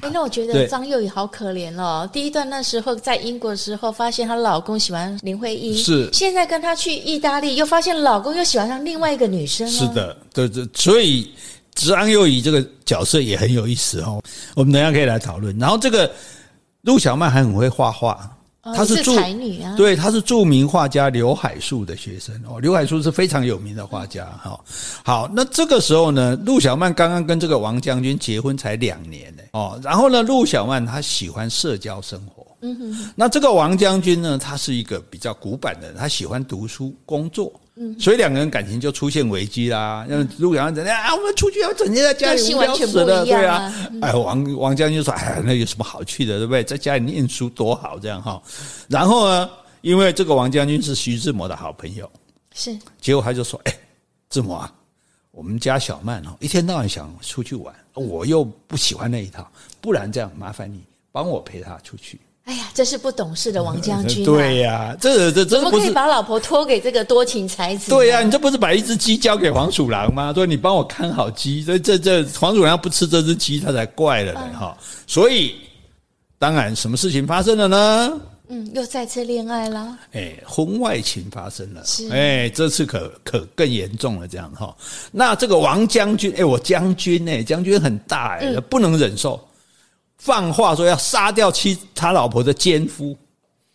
[0.01, 2.07] 哎，那我觉得张幼仪好可怜哦。
[2.11, 9.67] 第一段那时候在英国的时候，发现她老公喜欢林徽因，是现在跟她去意大利，又发现老公又喜欢上另外一个女生。
[9.67, 11.31] 是的，对对，所以
[11.77, 14.21] 张幼仪这个角色也很有意思哦。
[14.55, 15.57] 我们等下可以来讨论。
[15.57, 16.11] 然后这个
[16.81, 18.29] 陆小曼还很会画画。
[18.75, 22.59] 她是才女啊，对，她是著名画家刘海粟的学生哦。
[22.59, 24.59] 刘海粟是非常有名的画家哈。
[25.05, 29.79] 好，那这个时候呢，陆小曼刚刚跟这个王将军结婚才两年呢哦。
[29.81, 33.11] 然后呢，陆小曼她喜欢社交生活，嗯哼。
[33.15, 37.53] 那这个王将军呢，他是一个比较古板的人，他喜欢读书工作。
[37.79, 40.03] 嗯，所以两个人感情就出现危机啦。
[40.09, 41.13] 那陆小曼怎样啊？
[41.13, 43.71] 我们出去要整天在家里无聊死了，对啊。
[44.01, 46.63] 哎，王王将军说：“哎，那有什么好去的，对不对？
[46.63, 48.41] 在家里念书多好，这样哈。”
[48.89, 49.49] 然后呢，
[49.81, 52.09] 因为这个王将军是徐志摩的好朋友，
[52.55, 52.75] 是。
[52.99, 53.79] 结果他就说：“哎，
[54.29, 54.73] 志摩啊，
[55.29, 59.47] 我们家小曼哦，一天到晚想出去玩，我又不喜欢那一套，
[59.79, 64.25] 不然这样麻烦你帮我陪她出去。”哎呀，这是不懂事的王将军、啊。
[64.25, 67.89] 对呀、啊，这这怎么可以把老婆托给这个多情才子？
[67.91, 70.31] 对呀、啊，你这不是把一只鸡交给黄鼠狼吗？
[70.33, 74.77] 说你帮我看好鸡，这这这黄鼠狼不吃这只鸡，他才怪了呢哈。
[74.79, 75.55] 嗯、所以，
[76.39, 78.13] 当然，什么事情发生了呢？
[78.47, 79.97] 嗯，又再次恋爱了。
[80.13, 81.83] 哎，婚外情发生了。
[81.83, 82.07] 是。
[82.11, 84.73] 哎，这次可可更严重了，这样哈。
[85.11, 89.37] 那这个王将军，哎，我将军哎，将军很大哎，嗯、不能忍受。
[90.17, 93.15] 放话说要杀掉妻他老婆的奸夫，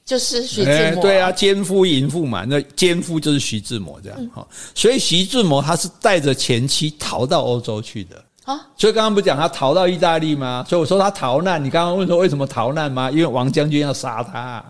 [0.04, 1.02] 就是徐志摩。
[1.02, 4.46] 对啊，奸夫淫妇嘛，那奸夫就是徐志摩这样哈。
[4.74, 8.60] 所以徐志摩他是带着前妻逃到欧洲去的啊。
[8.76, 10.64] 所以刚刚不讲他逃到意大利吗？
[10.68, 11.64] 所以我说他逃难。
[11.64, 13.10] 你刚刚问说为什么逃难吗？
[13.10, 14.62] 因为王将军要杀他。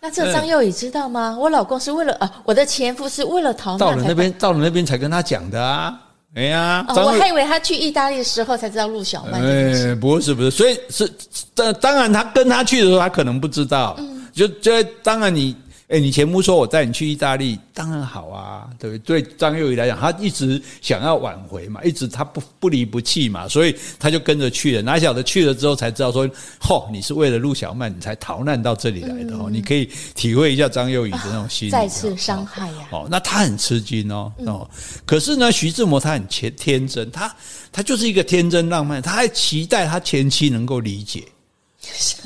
[0.00, 1.36] 那这张幼仪知道吗？
[1.38, 3.78] 我老公是为了啊，我的前夫是为了逃难。
[3.78, 6.00] 到了那边，到了那边才跟他讲的啊。
[6.34, 9.42] 哎呀，哦、我还以为他去意大利的时候才知道陆小曼。
[9.42, 11.10] 哎，不是不是，所以是
[11.54, 13.94] 当当然，他跟他去的时候，他可能不知道。
[13.98, 15.56] 嗯，就就当然你。
[15.88, 19.22] 哎，你前夫说我带你去意大利，当然好啊，对不对？
[19.22, 24.82] 对张幼仪来讲，他一直想要挽回嘛，一直他不不离不弃嘛，所以他就跟着去了。
[24.82, 26.28] 哪晓得去了之后才知道说，
[26.60, 29.44] 嚯，你是为了陆小曼，你才逃难到这里来的哦。
[29.46, 32.86] 嗯、你可以体会一下张幼仪的那种心理，再次伤害呀。
[32.90, 34.68] 哦，那他很吃惊哦哦。
[35.06, 37.34] 可是呢，徐志摩他很天天真，他
[37.72, 41.24] 他就是一个天真浪漫，他还期待他前妻能够理解。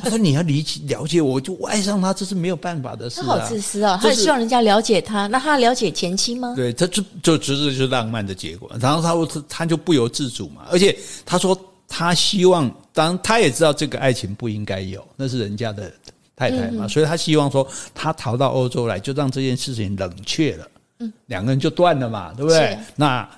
[0.03, 3.99] 他说：“你要理解了解我，就我爱上他，这是没有办法的事啊。”他好自私啊！
[4.03, 6.53] 他也希望人家了解他，那他了解前妻吗？
[6.57, 8.71] 对，他就就只是就是浪漫的结果。
[8.81, 15.93] 然后他说他他就不由自主嘛，而且他说他希望，当他也知道这个爱情不应该有，那是人家的
[16.37, 22.77] 太太嘛，所以他希望说他逃到欧洲来，就让这件事情冷却了，嗯，两个人就断了嘛，对不对？
[22.97, 23.29] 那。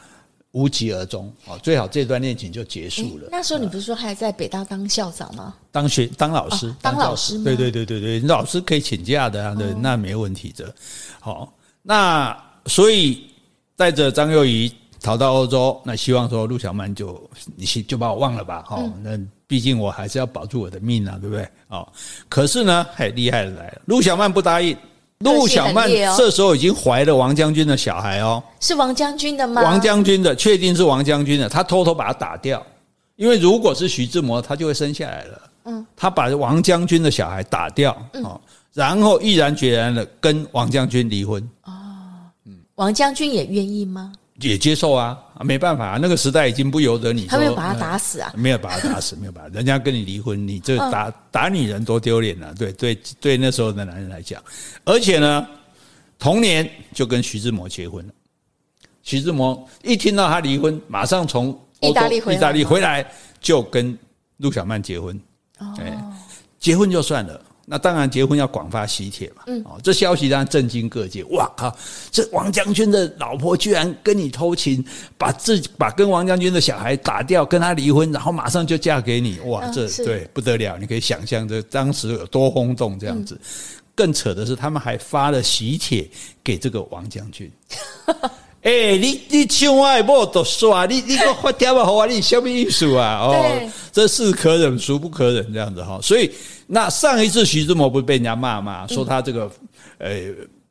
[0.54, 3.28] 无疾而终，哦，最好这段恋情就结束了。
[3.30, 5.52] 那时候你不是说还在北大当校长吗？
[5.72, 7.44] 当学当老师，哦、当老师吗？
[7.44, 10.72] 对对对对对，老师可以请假的啊，对，哦、那没问题的。
[11.18, 12.36] 好，那
[12.66, 13.28] 所以
[13.76, 17.20] 带着张幼仪逃到欧洲，那希望说陆小曼就
[17.56, 21.48] 你就把我忘了吧，哈、嗯，那毕竟我还是要保住我的命啊，对不对？
[21.68, 21.86] 哦，
[22.28, 24.76] 可是呢，嘿厉害的来了，陆小曼不答应。
[25.20, 29.62] 陆小曼这时候已经怀了王将军的小孩哦，是王将军的吗？
[29.62, 31.48] 王将军的，确定是王将军的。
[31.48, 32.64] 他偷偷把他打掉，
[33.16, 35.40] 因为如果是徐志摩，他就会生下来了。
[35.66, 38.38] 嗯，他把王将军的小孩打掉，哦，
[38.74, 41.42] 然后毅然决然的跟王将军离婚。
[41.62, 41.72] 哦，
[42.44, 44.12] 嗯，王将军也愿意吗？
[44.40, 47.26] 也接受啊，没办法啊，那个时代已经不由得你。
[47.26, 48.32] 他没有把他打死啊？
[48.36, 52.54] 没有把他打死，没有把他，人家跟你离婚，你这打打女人多丢脸啊！
[52.56, 54.40] 对对对，那时候的男人来讲，
[54.84, 55.46] 而且呢，
[56.18, 58.12] 同年就跟徐志摩结婚了。
[59.02, 61.48] 徐志摩一听到他离婚，马上从
[61.80, 63.04] 意大利意大利回来，
[63.40, 63.98] 就跟
[64.36, 65.20] 陆小曼结婚。
[65.58, 65.76] 哦，
[66.58, 67.40] 结婚就算了。
[67.66, 69.42] 那当然，结婚要广发喜帖嘛。
[69.46, 71.24] 嗯，哦，这消息当然震惊各界。
[71.24, 71.74] 哇靠！
[72.10, 74.84] 这王将军的老婆居然跟你偷情，
[75.16, 79.40] 把自己把跟王将军的小孩打掉，跟他离婚，然后马上就嫁给你。
[79.40, 80.76] 哇，这对不得了！
[80.78, 83.40] 你可以想象这当时有多轰动这样子。
[83.94, 86.08] 更扯的是，他们还发了喜帖
[86.42, 87.50] 给这个王将军。
[88.64, 93.18] 哎、欸，你你唱我的某读书啊，你你给我发条啊，好啊，你什么意思啊？
[93.20, 96.00] 哦，这是可忍，孰不可忍这样子哈。
[96.02, 96.30] 所以
[96.66, 99.50] 那上一次徐志摩不是被人家骂嘛，说他这个
[99.98, 100.08] 呃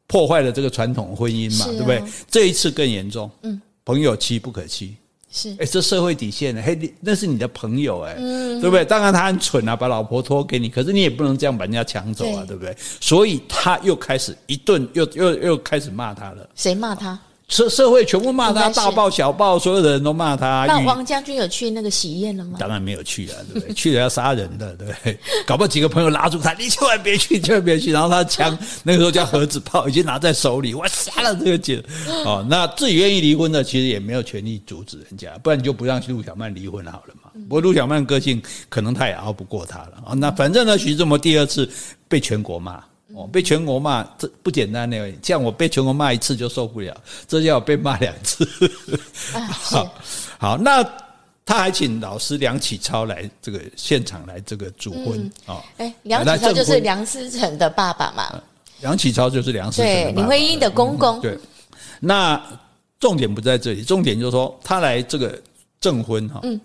[0.07, 2.03] 破坏了这个传统婚姻嘛，对不对？
[2.31, 4.95] 这一次更严重，嗯，朋友妻不可欺。
[5.31, 6.63] 是，哎，这社会底线呢？
[6.65, 8.83] 嘿，那是你的朋友，哎，嗯，对不对？
[8.83, 12.75] 当然他很蠢啊，把老婆托给你，可是你也不能这样把人家抢走啊，对不对？
[12.99, 16.49] 所以他又开始一顿，又又又开始骂他了。
[16.55, 17.19] 谁骂他？
[17.49, 20.65] 社社会全部骂他，大报小报，所有的人都骂他。
[20.67, 22.57] 那王将军有去那个喜宴了吗？
[22.59, 23.73] 当然没有去啊，对不对？
[23.75, 25.19] 去了要杀人的，对不对？
[25.45, 27.91] 搞不好几个朋友拉住他，你千万别去， 千万别去。
[27.91, 31.83] 然后他枪 那个时候叫盒子炮，已经拿在手里，我杀了这个姐。
[32.25, 37.29] 哦，那自己愿意离婚的，其实也没有权利阻止人家，不然你就不让陆小曼离婚好了嘛。
[37.49, 40.13] 不过陆小曼个性可能他也熬不过他了啊。
[40.13, 41.69] 那反正呢，徐志摩第二次
[42.07, 42.81] 被全国骂。
[43.15, 46.95] 哦，被全国骂，这不简单那位，像我被全国骂一次就受不了，
[47.27, 48.43] 这叫我被骂两次。
[49.31, 49.95] 好，
[50.39, 50.83] 好，那
[51.45, 55.61] 他还请老师梁启超来这个现场来这个主婚啊。
[55.77, 58.41] 哎，梁启超就是梁思成的爸爸嘛。
[58.81, 61.21] 梁启超就是梁思成的爸爸，林徽因的公公。
[61.21, 61.37] 对，
[61.99, 62.41] 那
[62.99, 65.39] 重点不在这里，重点就是说他来这个
[65.79, 66.59] 证婚哈，嗯，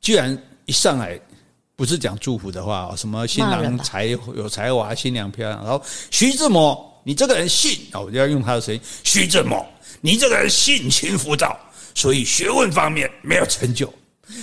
[0.00, 1.18] 居然一上来。
[1.78, 5.62] 不是讲祝福的话，什么新郎才有才华，新娘漂亮。
[5.62, 8.80] 然后徐志摩，你这个人性，我就要用他的声音。
[9.04, 9.64] 徐志摩，
[10.00, 11.56] 你这个人性情浮躁，
[11.94, 13.94] 所以学问方面没有成就。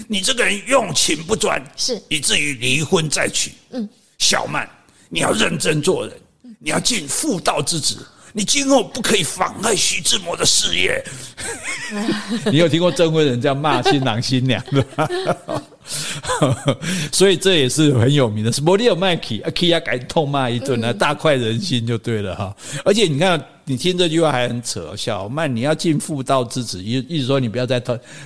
[0.08, 3.52] 你这个人用情不专，是以至于离婚再娶。
[3.72, 4.66] 嗯，小曼，
[5.10, 6.18] 你要认真做人，
[6.58, 7.98] 你要尽妇道之职。
[8.38, 11.02] 你今后不可以妨碍徐志摩的事业。
[12.52, 15.62] 你有听过证婚人这样骂新郎新娘的吗？
[17.14, 22.54] 所以这也是很有名的，是摩利尔麦基，阿基亚敢痛骂一顿啊，大快人心就对了哈。
[22.84, 27.80] 而且你看，你听这句话还很扯小，曼你要尽妇道之子，意意思说你不要再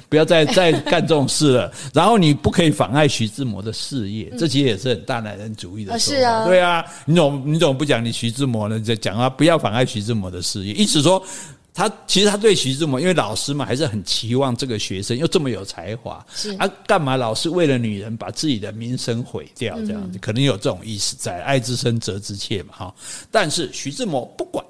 [0.07, 1.73] 不要再再干这种事了。
[1.93, 6.19] 然后你不可以妨碍徐志摩的事业，这其实也是很大男人主义的说法。
[6.19, 8.79] 是啊，对啊，你怎么你怎么不讲你徐志摩呢？
[8.79, 11.23] 在讲啊，不要妨碍徐志摩的事业，意思说。
[11.71, 19.77] 他其实他对徐志摩，因为老师嘛，还是很期望这个学生又这么有才华，是啊，干嘛老是为了女人把自己的名声毁掉？
[19.85, 22.95] 这样子可能有这种意思在，爱之深责之切嘛，哈。
[23.31, 24.65] 但是徐志摩不管，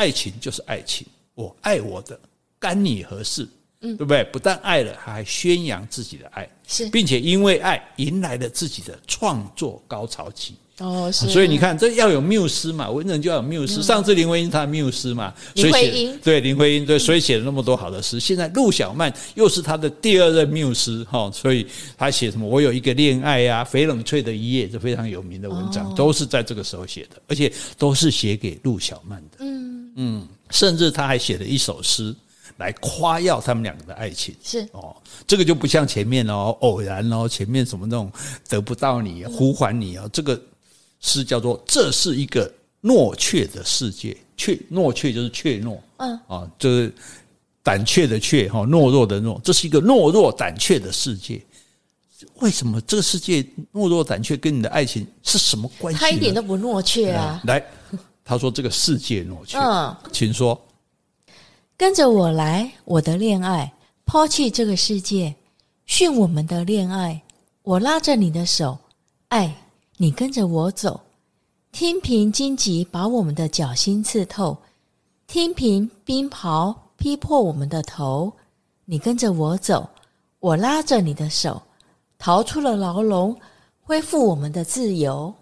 [0.00, 2.18] 爱情就是爱情，我爱我的，
[2.58, 3.46] 干你何事？
[3.82, 4.24] 嗯，对不对？
[4.32, 10.54] 不但爱了，还宣扬自己的爱，是，并且因为爱迎来了自己的创作高潮期。
[10.78, 13.82] 哦，是，所以你看，这要有缪斯嘛，文人就要有缪斯。
[13.82, 18.18] 上次林徽因她的缪斯嘛，林徽因对林徽因对，所以写了那么多好的诗。
[18.18, 21.66] 现在陆小曼又是她的第二任缪斯哈，所以
[21.98, 22.48] 她写什么？
[22.48, 29.38] 我有一个恋爱呀，翡冷翠的一夜，这非常有名的文章，都是在这个时候写的，而且都是写给陆小曼的。
[29.40, 32.14] 嗯嗯，甚至他还写了一首诗
[32.58, 34.34] 来夸耀他们两个的爱情。
[34.42, 38.10] 是哦，这个就不像前面哦，偶然哦，前面什么那种
[38.48, 40.40] 得不到你呼唤你哦，这个。
[41.02, 46.92] 诗叫做“这是一个懦怯的世界”，怯懦怯就是怯懦，嗯啊，就是
[47.62, 51.42] 胆怯的怯哈，懦弱的懦，这是一个懦弱胆怯的世界。
[52.40, 55.98] 为什么这个世界懦弱胆怯跟你的爱情是什么关系？
[55.98, 57.40] 他一点都不懦怯啊！
[57.46, 57.64] 来，
[58.30, 60.56] 他说这个世界挪去，嗯，请说，
[61.76, 63.72] 跟着我来，我的恋爱，
[64.06, 65.34] 抛弃这个世界，
[65.84, 67.20] 训我们的恋爱，
[67.64, 68.78] 我拉着你的手，
[69.30, 69.52] 爱。
[69.96, 71.00] 你跟着我走，
[71.72, 74.56] 听凭荆棘把我们的脚心刺透，
[75.26, 78.32] 听凭冰雹劈破我们的头。
[78.84, 79.90] 你跟着我走，
[80.38, 81.60] 我拉着你的手，
[82.16, 83.36] 逃出了牢笼，
[83.82, 85.34] 恢复我们的自由。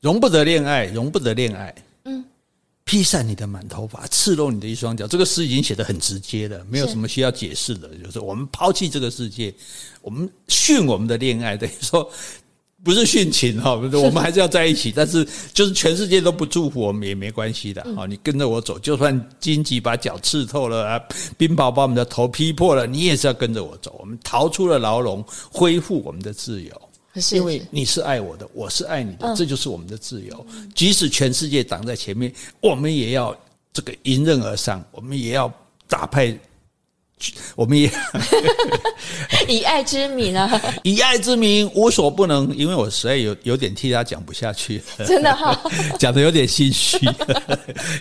[0.00, 1.74] 容不得恋爱，容不得恋爱。
[2.04, 2.24] 嗯，
[2.84, 5.06] 披散你的满头发，赤露你的一双脚。
[5.06, 7.88] 这个诗已经写得很直接了，没有什么需要解释的。
[8.02, 9.52] 就是我们抛弃这个世界，
[10.02, 12.10] 我们训我们的恋爱，等于说。
[12.84, 14.92] 不是殉情哈，不是，我们还是要在一起。
[14.94, 17.84] 但是就是全世界都不祝福我们也没关系的。
[17.96, 21.02] 好，你跟着我走，就算荆棘把脚刺透了啊，
[21.36, 23.96] 冰雹把我们的头劈破了，你也是要跟着我走。
[23.98, 26.87] 我们逃出了牢笼，恢复我们的自由。
[27.20, 30.46] 是因为你是爱我的，我是爱你的，这就是我们的自由。
[30.74, 33.36] 即使全世界挡在前面，我们也要
[33.72, 35.52] 这个迎刃而上，我们也要
[35.86, 36.36] 打败。
[37.56, 37.90] 我们也
[39.48, 40.48] 以爱之名啊，
[40.84, 42.56] 以爱之名无所不能。
[42.56, 45.60] 因为我实在有有点替他讲不下去，真的哈，
[45.98, 46.96] 讲的有点心虚，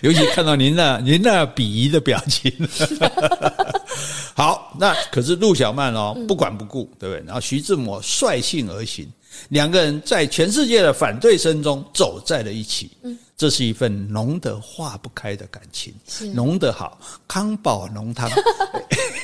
[0.03, 2.53] 尤其看到您那您那鄙夷的表情。
[4.37, 7.25] 好，那可是陆小曼哦，不管不顾，对不对？
[7.25, 9.11] 然后徐志摩率性而行，
[9.49, 12.91] 两个人在全世界的反对声中走在了一起。
[13.37, 15.93] 这是一份浓得化不开的感情，
[16.33, 18.27] 浓得好，康宝浓汤。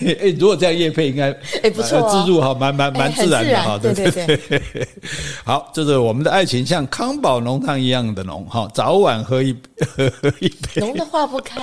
[0.05, 1.31] 哎，如果这样业配应该
[1.63, 4.87] 哎不错，自助哈，蛮蛮蛮自然的哈，对对对。
[5.43, 9.51] 好，就是我们的爱情像康宝浓汤一样的浓哈，早晚喝一
[9.95, 10.05] 喝
[10.39, 11.59] 一杯，浓得化不开，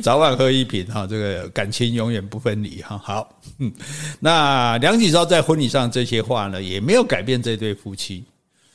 [0.00, 3.00] 早晚喝一瓶哈，这个感情永远不分离哈。
[3.02, 3.72] 好，嗯，
[4.20, 8.24] 那梁启超在婚礼上这些话呢，也没有改变这对夫妻。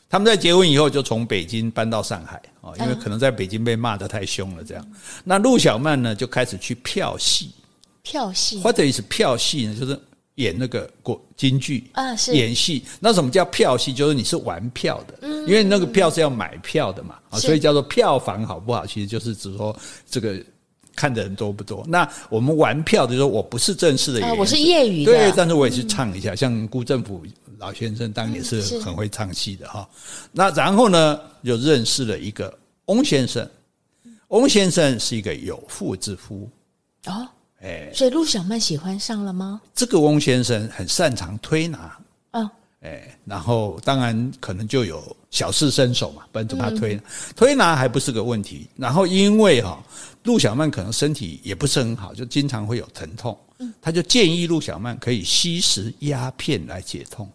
[0.10, 4.84] 他们在结婚以后就从北京搬到上海啊，因为可能在北京被骂得太凶了，这样。
[5.24, 7.52] 那陆小曼呢就开始去票戏，
[8.02, 10.00] 票戏或者是票戏呢，就是
[10.36, 12.84] 演那个国京剧啊，是演戏。
[13.00, 13.94] 那什么叫票戏？
[13.94, 18.88] 就是你是玩票的，因为那个票是要买票的嘛，啊，所以叫做票房好不好？
[18.88, 19.78] 其实就是指说
[20.10, 20.42] 这个
[20.96, 21.86] 看的人多不多。
[21.88, 27.24] 那我们玩票的时候，我不是正式的演员，我是业余的，对，但是我也是唱一下，像辜振甫。
[27.60, 29.88] 老先生当年是很会唱戏的哈，
[30.32, 33.48] 那然后呢，就认识了一个翁先生，
[34.30, 36.50] 翁先生是一个有妇之夫。
[37.06, 37.28] 哦，
[37.62, 39.62] 哎，所以陆小曼喜欢上了吗？
[39.76, 42.00] 这个翁先生很擅长推拿，
[42.32, 42.50] 嗯，
[42.80, 47.02] 哎，然后当然可能就有小试身手嘛，不然怎么推呢？
[47.36, 49.84] 推拿还不是个问题，然后因为哈，
[50.24, 53.38] 陆小曼可能身体也不是很好，就经常会有疼痛，
[53.82, 57.30] 他就建议陆小曼可以吸食鸦片来解痛。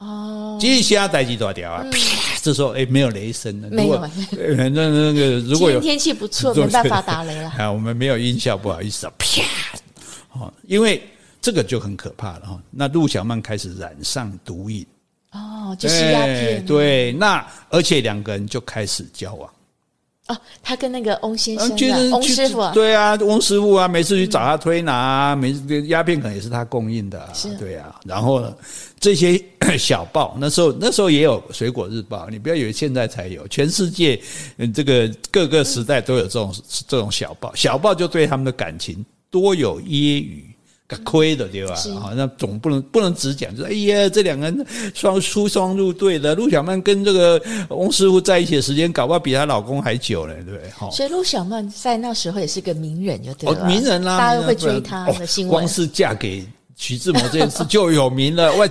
[0.00, 1.84] 哦，接下来代际多条啊！
[1.92, 1.98] 啪，
[2.40, 3.68] 这时候哎，没有雷声了。
[3.68, 4.00] 没有，
[4.32, 7.50] 那那个如果有天气不错，没办法打雷了。
[7.58, 9.12] 啊，我们没有音效，不好意思啊！
[9.18, 9.42] 啪，
[10.32, 11.02] 哦，因为
[11.42, 12.58] 这个就很可怕了哈。
[12.70, 14.86] 那陆小曼开始染上毒瘾，
[15.32, 16.64] 哦，就是鸦片。
[16.64, 19.50] 对，那而且两个人就开始交往。
[20.30, 27.98] 哦，他跟那个翁先生，就是翁师傅，啊对啊，翁师傅啊，每次去找他推拿，每次鸦片可能也是他供应的，是，对啊。
[28.04, 28.54] 然后呢，
[29.00, 29.42] 这些
[29.76, 34.20] 小报，那时候那时候也有《水果日报》，你不要以为现在才有，全世界
[34.72, 36.54] 这个各个时代都有这种
[36.86, 40.42] 这种小报，小报就对他们的感情多有揶揄。
[40.98, 41.74] 亏的对吧？
[42.00, 46.34] 好，那总不能不能只讲，就是哎呀，这两个人双出双入对的。
[46.34, 50.90] 陆小曼跟这个翁师傅在一起的时间，搞不好比她老公还久了，对不对？
[50.90, 56.44] 所以陆小曼在那时候也是个名人，就对了，哦，名人啦，大家都会追她的新闻，光是嫁给。
[56.80, 58.66] 徐志摩这件事就有名了， 我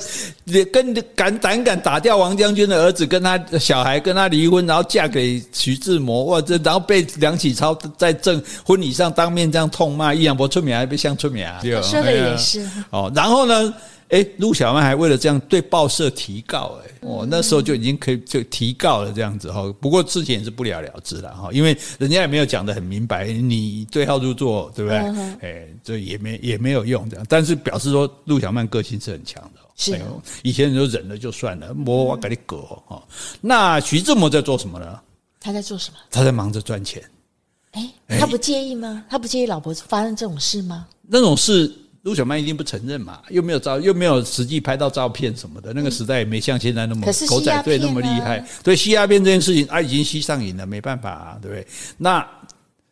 [0.74, 11.62] 跟敢胆敢打掉王将军的儿子，跟他小孩跟他离婚，然后嫁给徐志摩，哇，这然后被梁启超在正婚礼上当面这样痛骂，易扬伯出名还被像出名啊？
[11.84, 13.72] 说的也是哦，然后呢？
[14.10, 19.72] 哎，陆小曼还为了这样对报社提告，哎，哦，那时候就已经可以就提告了这样子哈。
[19.80, 24.98] 不过事情也是不了了之了哈，因为人家也没有讲得很明白，你对号入座，对不对？
[25.42, 27.26] 哎，这也没也没有用这样。
[27.30, 30.00] 但是表示说陆小曼个性是很强的，是。
[30.42, 32.58] 以前人就忍了就算了，我我给你割
[32.88, 33.02] 哈。
[33.42, 35.00] 那徐志摩在做什么呢？
[35.40, 35.98] 他在做什么？
[36.10, 37.04] 他在忙着赚钱。
[37.74, 39.06] 哎，他不介意吗？
[39.08, 40.88] 他不介意老婆发生这种事吗？
[41.08, 41.72] 那种事。
[42.04, 45.74] 陆小曼一定不承认嘛，又没有照，又没有实际拍到照片什么的。
[45.74, 48.46] 那个时代也没像现在那么狗仔队那么厉害。
[48.64, 51.68] 对，吸鸦片这件事情，啊，已经吸上瘾了，没办法啊，对不对？
[51.98, 52.26] 那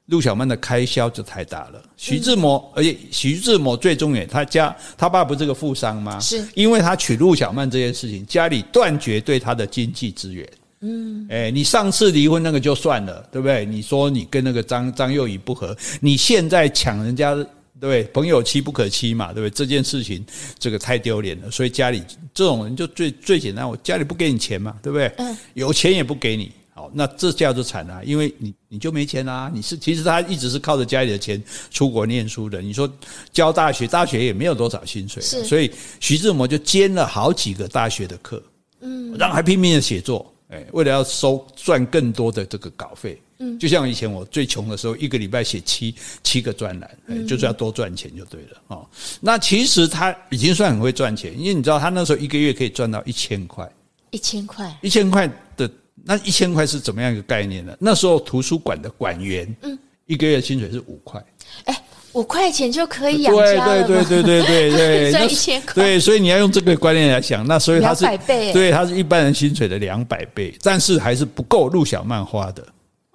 [0.08, 1.82] 陆小曼的开销就太大了。
[1.96, 6.20] 徐志摩，而且徐志摩最终也，他家他爸不是个富商吗？
[6.20, 10.46] 是，因为他娶陆小曼这件事情，家里断绝对他的经济资源。
[10.82, 13.66] 嗯，哎，你上次离婚那个就算了，对不对？
[13.66, 17.34] 你说你跟那个张张幼仪不合，你现在抢人家。
[17.80, 19.50] 对，朋友妻不可欺嘛，对不对？
[19.50, 20.26] 这件事情，
[20.58, 21.52] 这个太丢脸了。
[21.52, 22.04] 所以家里
[22.34, 25.08] 这种人就最最简单，我家里不给你钱嘛，对不对？
[25.18, 25.38] 嗯。
[25.54, 29.52] 有钱也不给你，好，那这叫做惨啊，因为你你就没钱啦、啊。
[29.54, 32.62] 你是其实他一直是靠着家里的钱出国念书的。
[32.62, 32.92] 你说
[33.32, 35.44] 教大学，大学也没有多少薪水，是。
[35.44, 38.42] 所以徐志摩就兼了好几个大学的课，
[38.82, 43.22] 嗯，然后还拼命的写作，哎，为了要收赚更多的这个稿费。
[43.40, 48.88] 嗯，就像以前我最穷的时候，一个礼拜写七七个专栏，就是要多赚钱就对了哦。
[49.22, 53.70] 那其实他已经算很会赚钱，因为你知道他那时候一个月可以赚到一千块，
[54.10, 55.70] 一千块，一千块的
[56.04, 57.76] 那一千块是怎么样一个概念呢？
[57.80, 59.78] 那时候图书馆的馆员，嗯，
[60.08, 61.24] 一个月薪水是五块，
[61.66, 61.84] 哎，
[62.14, 72.66] 五块钱就可以养家了，对对对对对对， 赚一千块，对，所以你要用这个观念来想，那所以他是两百倍，对，他是一般人薪水的两百倍，但是还是不够陆小曼花的。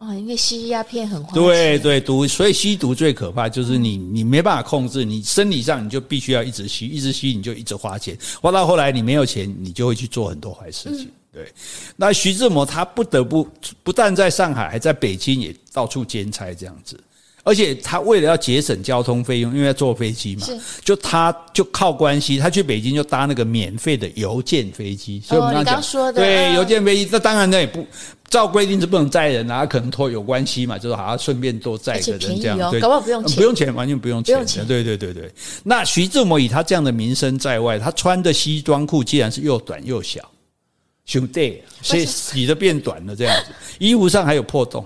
[0.02, 1.32] 哦，因为吸鸦片很花。
[1.32, 11.08] 对对，毒，所以吸毒最可怕就是你你没办法控制，你生理上你就必须要一直吸，一直吸你就一直花钱，花到后来你没有钱，你就会去做很多坏事情。
[11.32, 11.46] 对，
[11.94, 13.48] 那徐志摩他不得不
[13.84, 16.98] 不但在上海，还在北京也到处兼差这样子，
[17.44, 20.46] 而且他为了要节省交通费用，因为要坐飞机嘛，
[20.84, 25.22] 就他就靠关系，他去北京就搭那个免费的邮件飞机。
[25.24, 27.86] 所以我们刚刚讲，对邮件飞机，那当然那也不
[28.32, 35.30] 照规定是不能载人啊，可能托有关系嘛，就是好像顺便多载一个人这样，对，搞不好不用钱，不用钱，完全不用钱，对对对对。
[35.62, 40.26] 那徐志摩以他这样的名声在外，他穿的西装裤既然是又短又小，
[41.04, 44.82] 兄弟，所以洗的变短了这样子，衣服上还有破洞。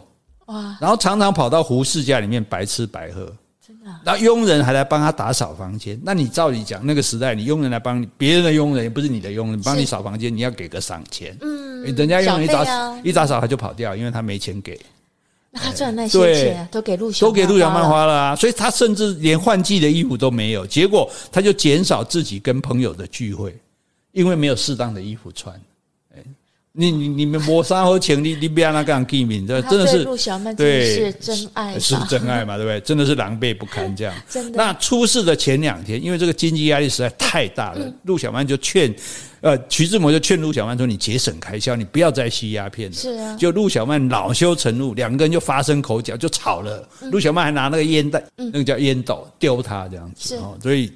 [0.47, 0.77] 哇！
[0.81, 3.33] 然后常常跑到胡适家里面白吃白喝，
[3.67, 3.87] 真的。
[4.05, 6.01] 然后佣人还来帮他打扫房间。
[6.05, 11.37] 那你照理讲，那个时代，你佣人来帮你，别人的佣人也不是你的佣人，帮你扫房间，你要给个赏钱。
[11.41, 14.79] 嗯，人家佣人一打一打扫他就跑掉，因为他没钱给。
[15.51, 18.37] 那他赚那些钱都给陆小都给陆小曼花了啊！
[18.37, 23.57] 所以他甚至连换季的衣服都没有，结果他就减少自己跟朋友的聚会，
[24.13, 25.59] 因为没有适当的衣服穿。
[26.79, 32.79] 你你你们磨砂和情， 你你不要那个样记名，这真的是陆小曼对是真爱，是真爱嘛，对不对？
[32.81, 34.15] 真的是狼狈不堪这样。
[34.29, 34.59] 真的。
[34.59, 38.95] 那出事的前两天，因为这个经济压力实在太大了，陆小曼就劝，
[39.47, 43.37] 呃，徐志摩就劝陆小曼说：“你节省开销，你不要再吸鸦片了。”是啊。
[43.37, 46.89] 就陆小曼恼羞成怒，两个人就发生口角，就吵了。
[47.13, 50.91] 陆小曼还拿那个烟袋，那个叫烟斗丢他这样子哦，所以。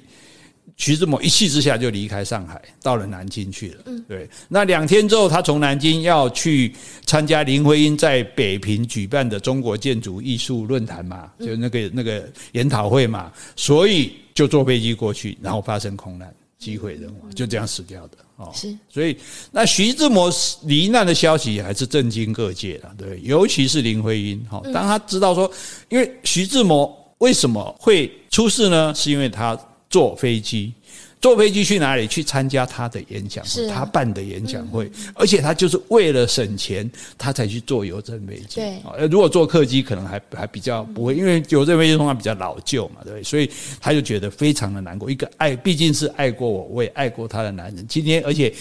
[0.77, 3.83] 徐志摩一气之下就离开上海，到了南京去了。
[3.85, 4.27] 嗯，对。
[4.47, 6.73] 那两天之后，他从南京要去
[7.05, 18.17] 参加林徽因在北平举办的中国建筑艺术论坛嘛，就那个那个研讨会嘛，所以就坐飞机过去，然后发生空难，机毁人亡，就这样死掉的。
[18.37, 18.73] 哦，是。
[18.87, 19.17] 所以，
[19.51, 20.31] 那徐志摩
[20.63, 24.39] 罹难的消息还是震惊各界的，对，尤其是林徽因。
[24.49, 25.51] 哈，当他知道说，
[25.89, 28.93] 因为徐志摩为什么会出事呢？
[28.95, 29.59] 是因为他。
[29.91, 30.73] 坐飞机，
[31.21, 32.07] 坐飞机去哪里？
[32.07, 38.55] 去参加他的演讲会，他办的演讲会，而且他就是为了省钱，他才去坐邮政飞机。
[38.55, 43.23] 对，如果坐客机，可能还还比较不会，因为邮政飞机通常比较老旧嘛，对不对？
[43.23, 43.47] 所以
[43.79, 45.11] 他就觉得非常的难过。
[45.11, 47.85] 一个爱，毕竟是爱过我，我也爱过他的男人。
[47.87, 48.51] 今天，而且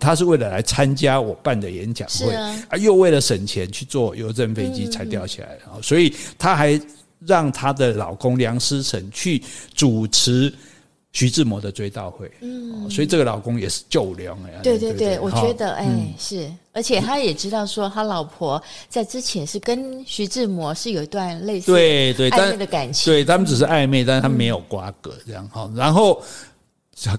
[0.00, 5.56] 他是为了来参加我办的演讲会，啊，又为了省钱去坐邮政飞机才掉下来。
[5.80, 6.80] 所以他还
[7.24, 9.40] 让他的老公梁思成去
[9.72, 10.52] 主持。
[11.12, 15.88] 徐志摩的追悼会，嗯，所以这个老公也是救良哎，对对对，我觉得哎
[16.18, 26.22] 是，而且他也知道说他老婆在之前是跟徐志摩是有一段类似对对暧昧的感情，对他们只是暧昧，但是他没有瓜葛这样哈，然后。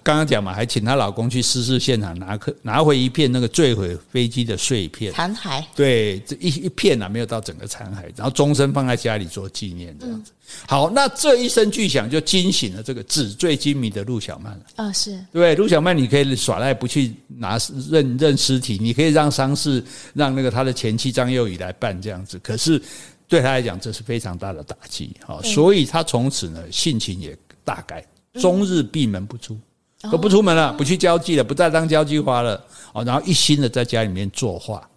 [0.04, 5.14] 刚刚讲嘛，还请她老公去失事现场拿个拿回一片那个坠毁飞机的碎片。
[5.14, 10.32] 残骸，对，这一一片啊，没有到整个残骸，然后终身放在家里做纪念这样子。
[10.68, 14.66] 好，那这一声巨响就惊醒了这个纸醉金迷的陆小曼了。
[14.76, 15.18] 啊，是。
[15.32, 17.58] 对，陆小曼，你可以耍赖不去拿
[17.90, 19.82] 认认尸体，你可以让丧事
[20.14, 22.82] 让那个他的前妻张幼仪来办这样子，可是
[23.28, 29.58] 对他来讲这是非常大的打击，好，所以他从此呢性情也大改，终日闭门不出。
[30.04, 34.88] 都不出门了，不去交际了，不再当交际花了哦，然后一心的在家里面作画，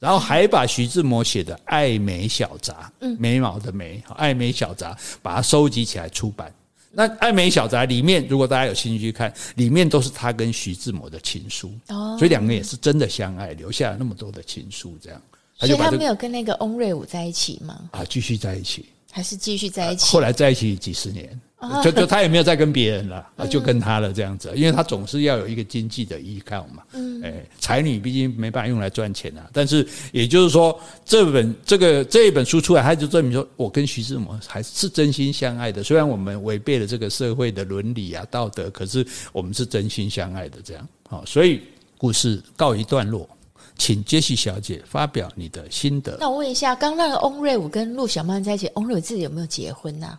[0.00, 4.92] 然后还把徐志摩写的《爱美小杂》，嗯，眉毛的眉，《爱美小杂》
[5.22, 6.52] 把它收集起来出版。
[6.90, 15.22] 那《爱美小杂》里面，如果大家有兴趣去看，里面都是他跟徐志摩的情书哦，所以两个人也是真的相爱，留下了那么多的情书，这样。
[15.60, 17.90] 所以他没有跟那个翁瑞武在一起吗？
[17.92, 20.06] 啊，继续在一起，还是继续在一起？
[20.06, 21.40] 后来在一起几十年。
[21.82, 26.84] 就就他也没有再跟别人了，就跟他了这样子，因为他总是要有一个经济的依靠嘛。
[26.92, 29.50] 嗯，哎，才女毕竟没办法用来赚钱啊。
[29.52, 35.82] 但是也就是说，这本这个这一本书出来，他就证明说我跟徐志摩还是真心相爱的。
[35.82, 40.58] 虽然我们违背了这个社会的伦理啊道德，可是我们是真心相爱的。
[40.62, 41.60] 这样好，所以
[41.96, 43.28] 故事告一段落，
[43.76, 46.16] 请杰西小姐发表你的心得。
[46.20, 50.16] 那我问一下，刚那个翁瑞武跟陆小曼在一起，翁瑞武自己有没有结婚呢？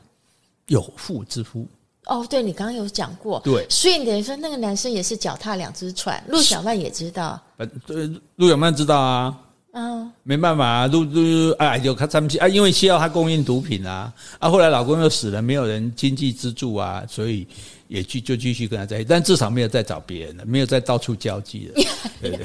[0.69, 1.67] 有妇之夫。
[2.05, 6.23] 哦，对，你刚刚有讲过，对，所以你等于说那个男生也是脚踏两只船。
[6.27, 9.37] 陆小曼也知道，呃，对，陆小曼知道啊，
[9.73, 17.45] 嗯，没办法啊，陆陆哎，有他他们啊，因为需要他供应毒品啊，啊，后来老公又死了，没有人经济支柱啊，所以
[17.87, 21.83] 也继就继续跟他在一起，但至少没有再找别人了，没有再到处交际了，
[22.19, 22.39] 对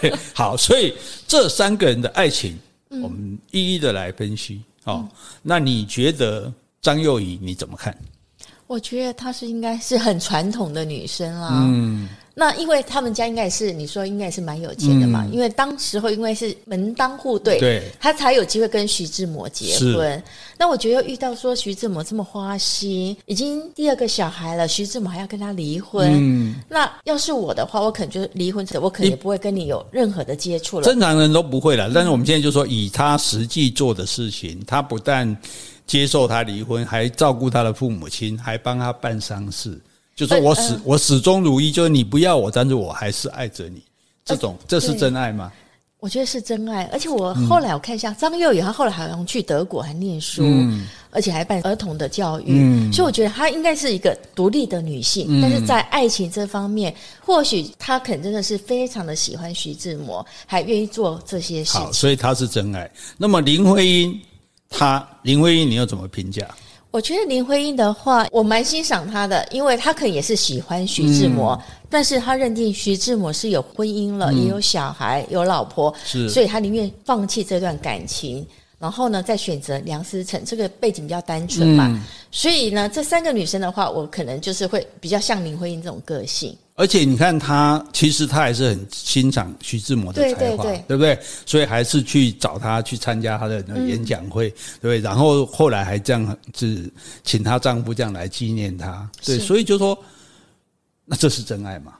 [0.00, 0.14] 对？
[0.32, 0.94] 好，所以
[1.26, 4.62] 这三个人的爱情，我们一一的来分析。
[4.84, 5.08] 哦，
[5.42, 7.96] 那你觉得张幼仪你怎么看？
[8.66, 11.50] 我觉得她是应该是很传统的女生啦。
[11.52, 20.22] 嗯，那因为他们家应该是你说应该也是蛮有钱的嘛，嗯、因为当时候因为是门当户对，对，他才有机会跟徐志摩结婚。
[20.56, 26.10] 那我觉得遇到说徐志摩这么花心，已经第二个小孩了，徐志摩还要跟他离婚。
[26.12, 30.84] 嗯，那要是我的话，我可能就离婚，我可能也不会跟你有任何的接触了。
[30.84, 35.36] 正常人都不会了，但是我们现在就说，以他实际做的事情，他不但
[35.86, 39.78] 接受他离婚，还照顾他的父母亲，还帮他办丧事。
[40.16, 43.82] 就说我始、呃、我始终如一，就是你不要我，但是我还是爱着你。
[44.24, 45.52] 这种、呃、这是真爱吗？
[46.00, 46.84] 我觉得是真爱。
[46.92, 52.44] 而且我后来我看一下张幼仪，她后来好像去德国还念书，嗯、而且还办儿童的教育。
[52.48, 55.26] 嗯、所以我觉得她应该是一个独立的女性。
[55.28, 61.80] 嗯、但是在爱情这方面，或许她可能真的是非常的喜欢徐志摩，还愿意做这些事情。
[61.80, 62.90] 好，所以她是真爱。
[63.16, 64.20] 那么林徽因，
[64.70, 66.46] 她林徽因，你又怎么评价？
[66.90, 71.60] 我觉得林徽因的话，我蛮欣赏她的，因为她可能也是喜欢徐志摩，嗯、
[71.90, 75.92] 但是她认定徐志摩是有婚姻了，嗯、也有小孩，有老婆，
[76.28, 78.46] 所以她宁愿放弃这段感情，
[78.78, 82.00] 然后呢，再选择梁思成，这个背景比较单纯嘛，嗯、
[82.30, 86.56] 所以呢，这三个女生的话，我可能就是会比较像林徽因这种个性。
[86.76, 91.16] 而且你看他，其实他还是很欣赏徐志摩的才华，对，不对？
[91.46, 94.98] 所以还是去找他去参加他的演讲会，嗯、对不对？
[94.98, 99.96] 然后后来还这样子请她丈夫这样来纪念他，对，所以就说，
[101.04, 101.92] 那这是真爱吗？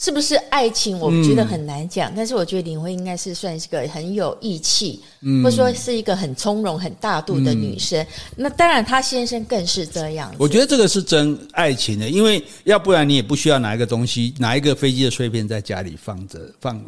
[0.00, 0.96] 是不是爱情？
[1.00, 8.00] 我觉得很难讲，嗯、但是我觉得林徽因应该是算是个很有义气，嗯、或者说是一个很从容、很大度的女生。
[8.00, 10.32] 嗯、那当然，她先生更是这样。
[10.38, 16.80] 我觉得这个是真爱情的，因为要不然你也不需要拿一个东西，拿一个飞机的碎片在家里放着，放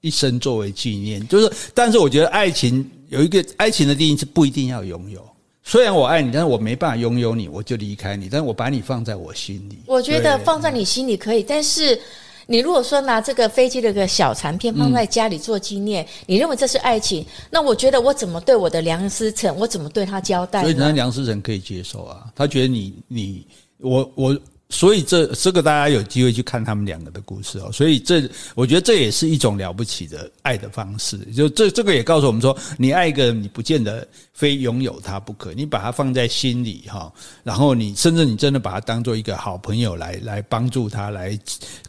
[0.00, 1.28] 一生作为纪念。
[1.28, 5.22] 就是，但是我觉得爱情有一个爱情的定义是不一定要拥有。
[5.62, 8.30] 虽然我爱你，但是我没办法拥有你，我就离开你。
[8.30, 12.00] 但是我把你放在我心里，我觉得放在你心里可以，但是。
[12.46, 17.26] 你如果说拿这个飞机的个小残片放在家里做纪念，你认为这是爱情？
[17.50, 20.62] 那我觉得我怎么对我的梁思成，我怎么对他交代？
[20.62, 23.46] 所以那梁思成可以接受啊，他觉得你你
[23.78, 24.38] 我我。
[24.68, 27.70] 所以这这个大家有机会去看他们两个的故事哦。
[27.70, 31.16] 所以这我觉得这也是一种了不起的爱的方式。
[31.32, 37.12] 就这这个也告诉我们说，你爱一个人，你不见得非拥有他不可，你把他放在心里哈，
[37.44, 41.38] 然后你甚至你真的把他当做一个好朋友来来帮助他，来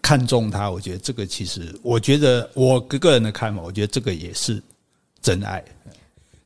[0.01, 0.69] 看重他。
[0.69, 4.61] 我觉得这个其实，我觉得我个个人的看法，我觉得这个也是
[5.21, 5.63] 真爱。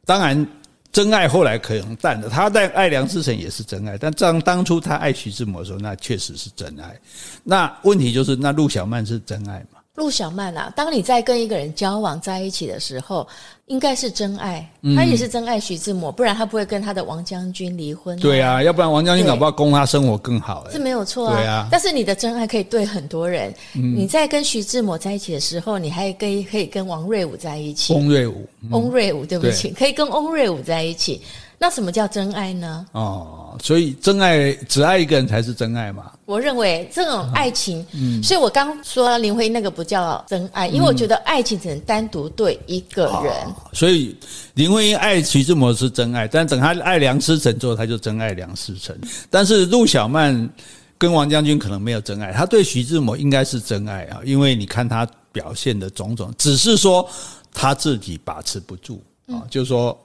[0.05, 0.47] 当然。
[0.91, 6.99] 真爱后来可能淡了，他在爱梁思成也是真爱，但当当初他爱徐志摩的时候，那确实是真爱。
[7.43, 9.80] 那问题就是，那陆小曼是真爱吗？
[9.95, 13.27] 陆小曼啊，当你在跟一个人交往在一起的时候，
[13.65, 14.65] 应该是真爱。
[14.95, 18.17] 他也是真爱徐志摩，不然他不会跟他的王将军离婚。
[18.17, 20.65] 对啊，要不然王将军搞不好供他生活更好。
[20.71, 21.35] 是没有错啊。
[21.35, 21.67] 对啊。
[21.69, 23.53] 但是你的真爱可以对很多人。
[23.73, 27.93] 你在跟徐志摩在一起的时候，你还可以可以跟王瑞武在一起。
[27.93, 31.21] 翁瑞武，翁瑞武，对不起，可以跟翁瑞武在一起。
[31.63, 32.87] 那什么叫真爱呢？
[32.93, 36.11] 哦，所以真爱只爱一个人才是真爱嘛？
[36.25, 43.31] 我认为这种爱情，嗯，所以我刚说林徽因那个不叫真爱，因为我觉得爱情只能单独对一个人。
[43.45, 44.17] 嗯，所以
[44.55, 48.97] 林徽因爱徐志摩是真爱，但等他爱梁思成之后，他就真爱梁思成。
[49.29, 50.49] 但是陆小曼
[50.97, 57.07] 跟王将军可能没有真爱，他对徐志摩应该是真爱啊，因为你看他表现的种种，只是说
[57.53, 59.95] 他自己把持不住啊，就是说。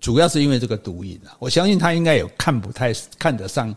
[0.00, 3.74] 主要是因为这个毒瘾啊，我相信他应该也看不太看得上，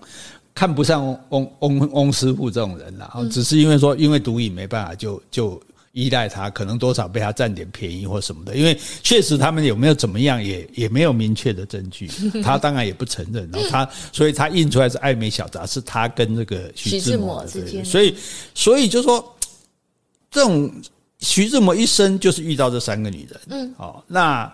[0.54, 3.12] 看不上翁翁翁翁师傅这种人啦。
[3.32, 8.56] 只是因为说，因为毒瘾没办法，就就依赖他，可能多少被他占点便宜或什么的。
[8.56, 12.08] 因为确实他们有没有怎么样，也也没有明确的证据，
[12.44, 13.50] 他当然也不承认。
[13.52, 17.84] 然后他，所以他印出来是《爱美小杂》，是他跟这个徐志摩之间。
[17.84, 18.16] 所以，
[18.54, 19.36] 所以就说
[20.30, 20.72] 这种
[21.20, 23.40] 徐志摩一生就是遇到这三个女人。
[23.50, 24.52] 嗯，好，那。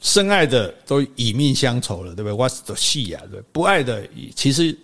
[0.00, 3.44] 深爱的都以命相酬了，对不对？？what's the 戏呀，对不对？
[3.52, 4.76] 不爱的其实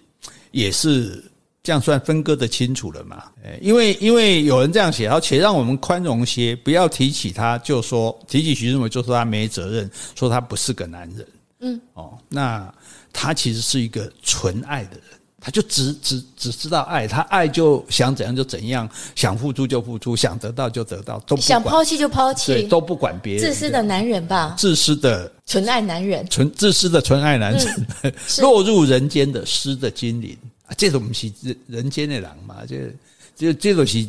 [0.51, 1.23] 也是
[1.63, 3.25] 这样算分割的清楚了嘛？
[3.61, 11.27] 因为因为有人这样写，然后且让我们宽容些，不要提起他就说提起徐志摩就说他没责任，说他不是个男人。
[11.61, 12.75] 嗯，哦，那
[13.13, 15.12] 他其实是一个纯爱的人。
[15.45, 23.43] 他就只只只知道爱，他爱就想怎样就怎样，想付出就付出，想得到就得到，都不想抛弃就抛弃，对，都不管别人。
[23.43, 30.39] 自私的男人吧，自私的纯爱男人，纯自私的纯爱男人，嗯、 落入人间的诗的精灵。
[30.67, 32.95] 啊，这种不是人人间的狼嘛，这
[33.37, 34.07] 这这种是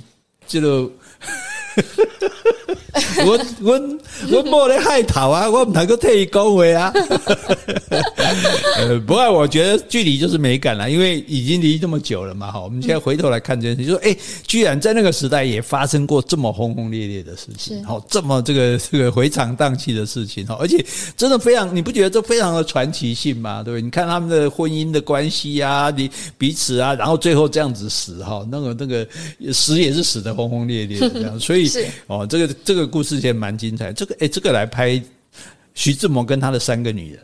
[0.48, 0.92] 这种。
[3.26, 3.74] 我我
[4.32, 6.94] 我没在害讨啊，我唔能够替伊讲话啊。
[8.78, 12.52] 呃，不过我觉得距离就是美感了，因为已经离这么久了嘛。
[12.52, 14.16] 哈，我们现在回头来看这件事，就说，哎，
[14.46, 20.84] 居然在那个时代也发生过这么轰轰烈烈的事情，好，这么这个这个回肠荡气的事情，哈，而且
[21.18, 23.64] 真的非常，你不觉得这非常的传奇性吗？
[23.64, 23.82] 对不对？
[23.82, 29.08] 你看他们的婚姻的关系呀，你彼此啊，然后最后这样子死，哈，那个那个
[29.52, 31.70] 死也是死的轰轰烈烈的这样，所以
[32.08, 33.92] 哦，这个这个故事也蛮精彩。
[33.94, 35.02] 这个哎，这个来拍
[35.74, 37.22] 徐志摩跟他的三个女人。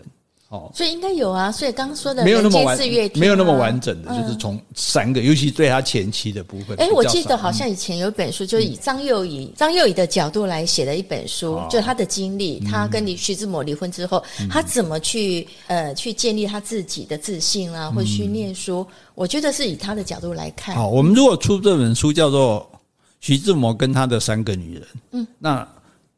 [0.49, 2.81] 哦，所以应该有啊，所以刚刚说的没有那么完，啊、
[3.13, 6.75] 没有那么完整的，就是从三个，嗯、尤其对他前期的部分。
[6.77, 20.73] 哎，我记得好像以前有一本书，就是以张幼仪、嗯、张幼仪的角度来写的一本书，哦、就他的经历，他跟你徐志摩离婚之后，嗯、他怎么去呃去建立他自己的自信啊，或去念书，嗯、我觉得是以他的角度来看。
[20.73, 22.67] 好，我们如果出这本书叫做
[23.19, 25.67] 《徐志摩跟他的三个女人》，嗯，那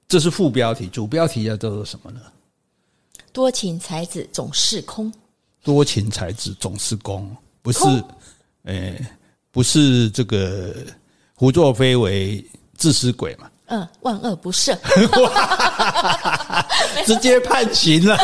[0.08, 2.22] 这是副标题，主标题要叫做什么呢？
[3.34, 5.12] 多情才子总是空，
[5.64, 7.80] 多情才子总是空，不是，
[8.64, 9.08] 诶、欸，
[9.52, 10.76] 不是这个
[11.36, 12.46] 胡作非为
[12.76, 13.51] 自私鬼嘛？
[13.74, 14.76] 嗯，万恶不赦，
[17.08, 18.18] 直接判刑了。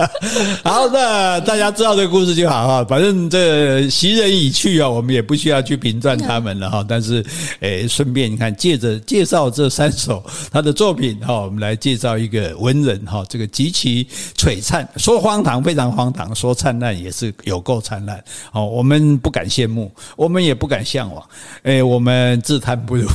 [0.64, 2.86] 好那，大家知道这个故事就好哈。
[2.88, 6.82] 反正这袭人已去啊，我们也不需要去评断他们了哈。
[6.88, 7.22] 但是，
[7.60, 14.02] 诶，顺便你看，借着介绍这三首他的作品哈，我们来介绍一个文人哈，这个极其
[14.34, 18.18] 璀璨，说荒唐非常荒唐，说灿烂也是有够灿烂。
[18.52, 21.22] 哦，我们不敢羡慕，我们也不敢向往，
[21.64, 23.06] 诶，我们自叹不如，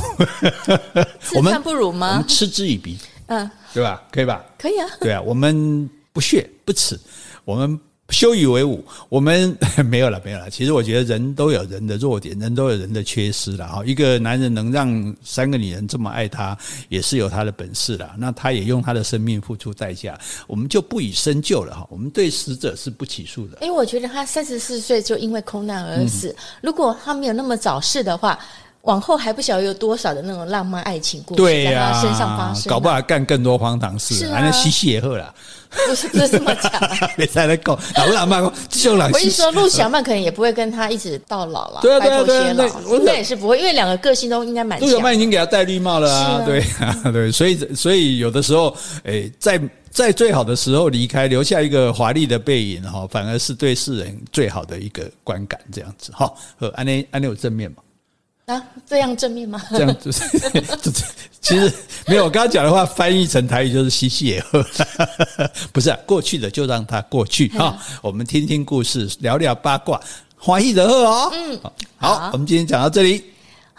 [1.34, 1.60] 我们。
[1.72, 2.10] 不如吗？
[2.10, 4.02] 我们嗤之以鼻，嗯，对吧？
[4.10, 4.44] 可以吧？
[4.58, 4.86] 可以啊。
[5.00, 6.98] 对啊，我们不屑不耻，
[7.46, 9.56] 我们羞于为伍，我们
[9.88, 10.50] 没有了，没有了。
[10.50, 13.82] 其实我觉得人都有人的弱点，人都有人的缺失了哈。
[13.86, 16.54] 一个男人能让三个女人这么爱他，
[16.90, 18.14] 也是有他的本事了。
[18.18, 21.86] 那他也用他的生命付出代价，我们就不以深究了哈。
[21.88, 23.58] 我们对死者是不起诉的。
[23.62, 28.38] 因为我觉得他三十四岁就因为空难而死，嗯、如果他没有那么早逝的话。
[28.82, 35.32] 往后还不晓得有多少的那种浪漫爱情故事在他身上发生，搞不好干更多荒唐事，反正吸吸也喝了。
[35.86, 36.70] 不是不是这么讲，
[37.16, 38.52] 别再来搞，老不老慢讲，
[38.82, 39.08] 就老。
[39.08, 44.78] 我一说陆小曼可能也不会跟他一直到老了，对啊对啊对啊，应该也是不会，因为两个个性都应该蛮。
[44.80, 49.58] 陆小曼已经给他戴绿帽了啊，对啊 对，所以所以有的时候，诶，在
[49.90, 56.30] 在最好的时候离开，留下一个华丽的背影哈，反而是对世人最好的一个观感，这样子哈。
[56.58, 57.76] 和安内安内有正面嘛？
[58.46, 59.62] 啊，这样正面吗？
[59.70, 60.22] 这样就是，
[61.40, 61.72] 其实
[62.06, 62.24] 没有。
[62.24, 64.64] 我刚刚讲的话翻译成台语就是“嘻嘻也喝”，
[65.72, 67.66] 不是、啊、过去的就让它过去哈。
[67.66, 70.00] 啊、我们听听故事，聊聊八卦，
[70.36, 71.30] 欢喜的喝哦。
[71.32, 71.60] 嗯，
[71.98, 73.31] 好，好，我们今天讲到这里。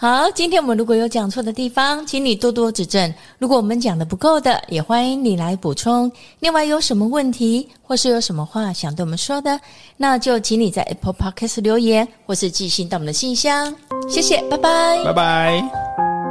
[0.03, 3.13] 好，今天我们如果有讲错的地方，请你多多指正。
[3.39, 6.11] 如果我们讲的不够的，也欢迎你来补充。
[6.41, 9.57] 另外，有什么问题或是有什么话想对我们说的，
[9.95, 13.73] 那就请你在 Apple Podcast 留言，或是寄信到我们的信箱。
[14.09, 16.22] 谢谢，拜拜，拜拜。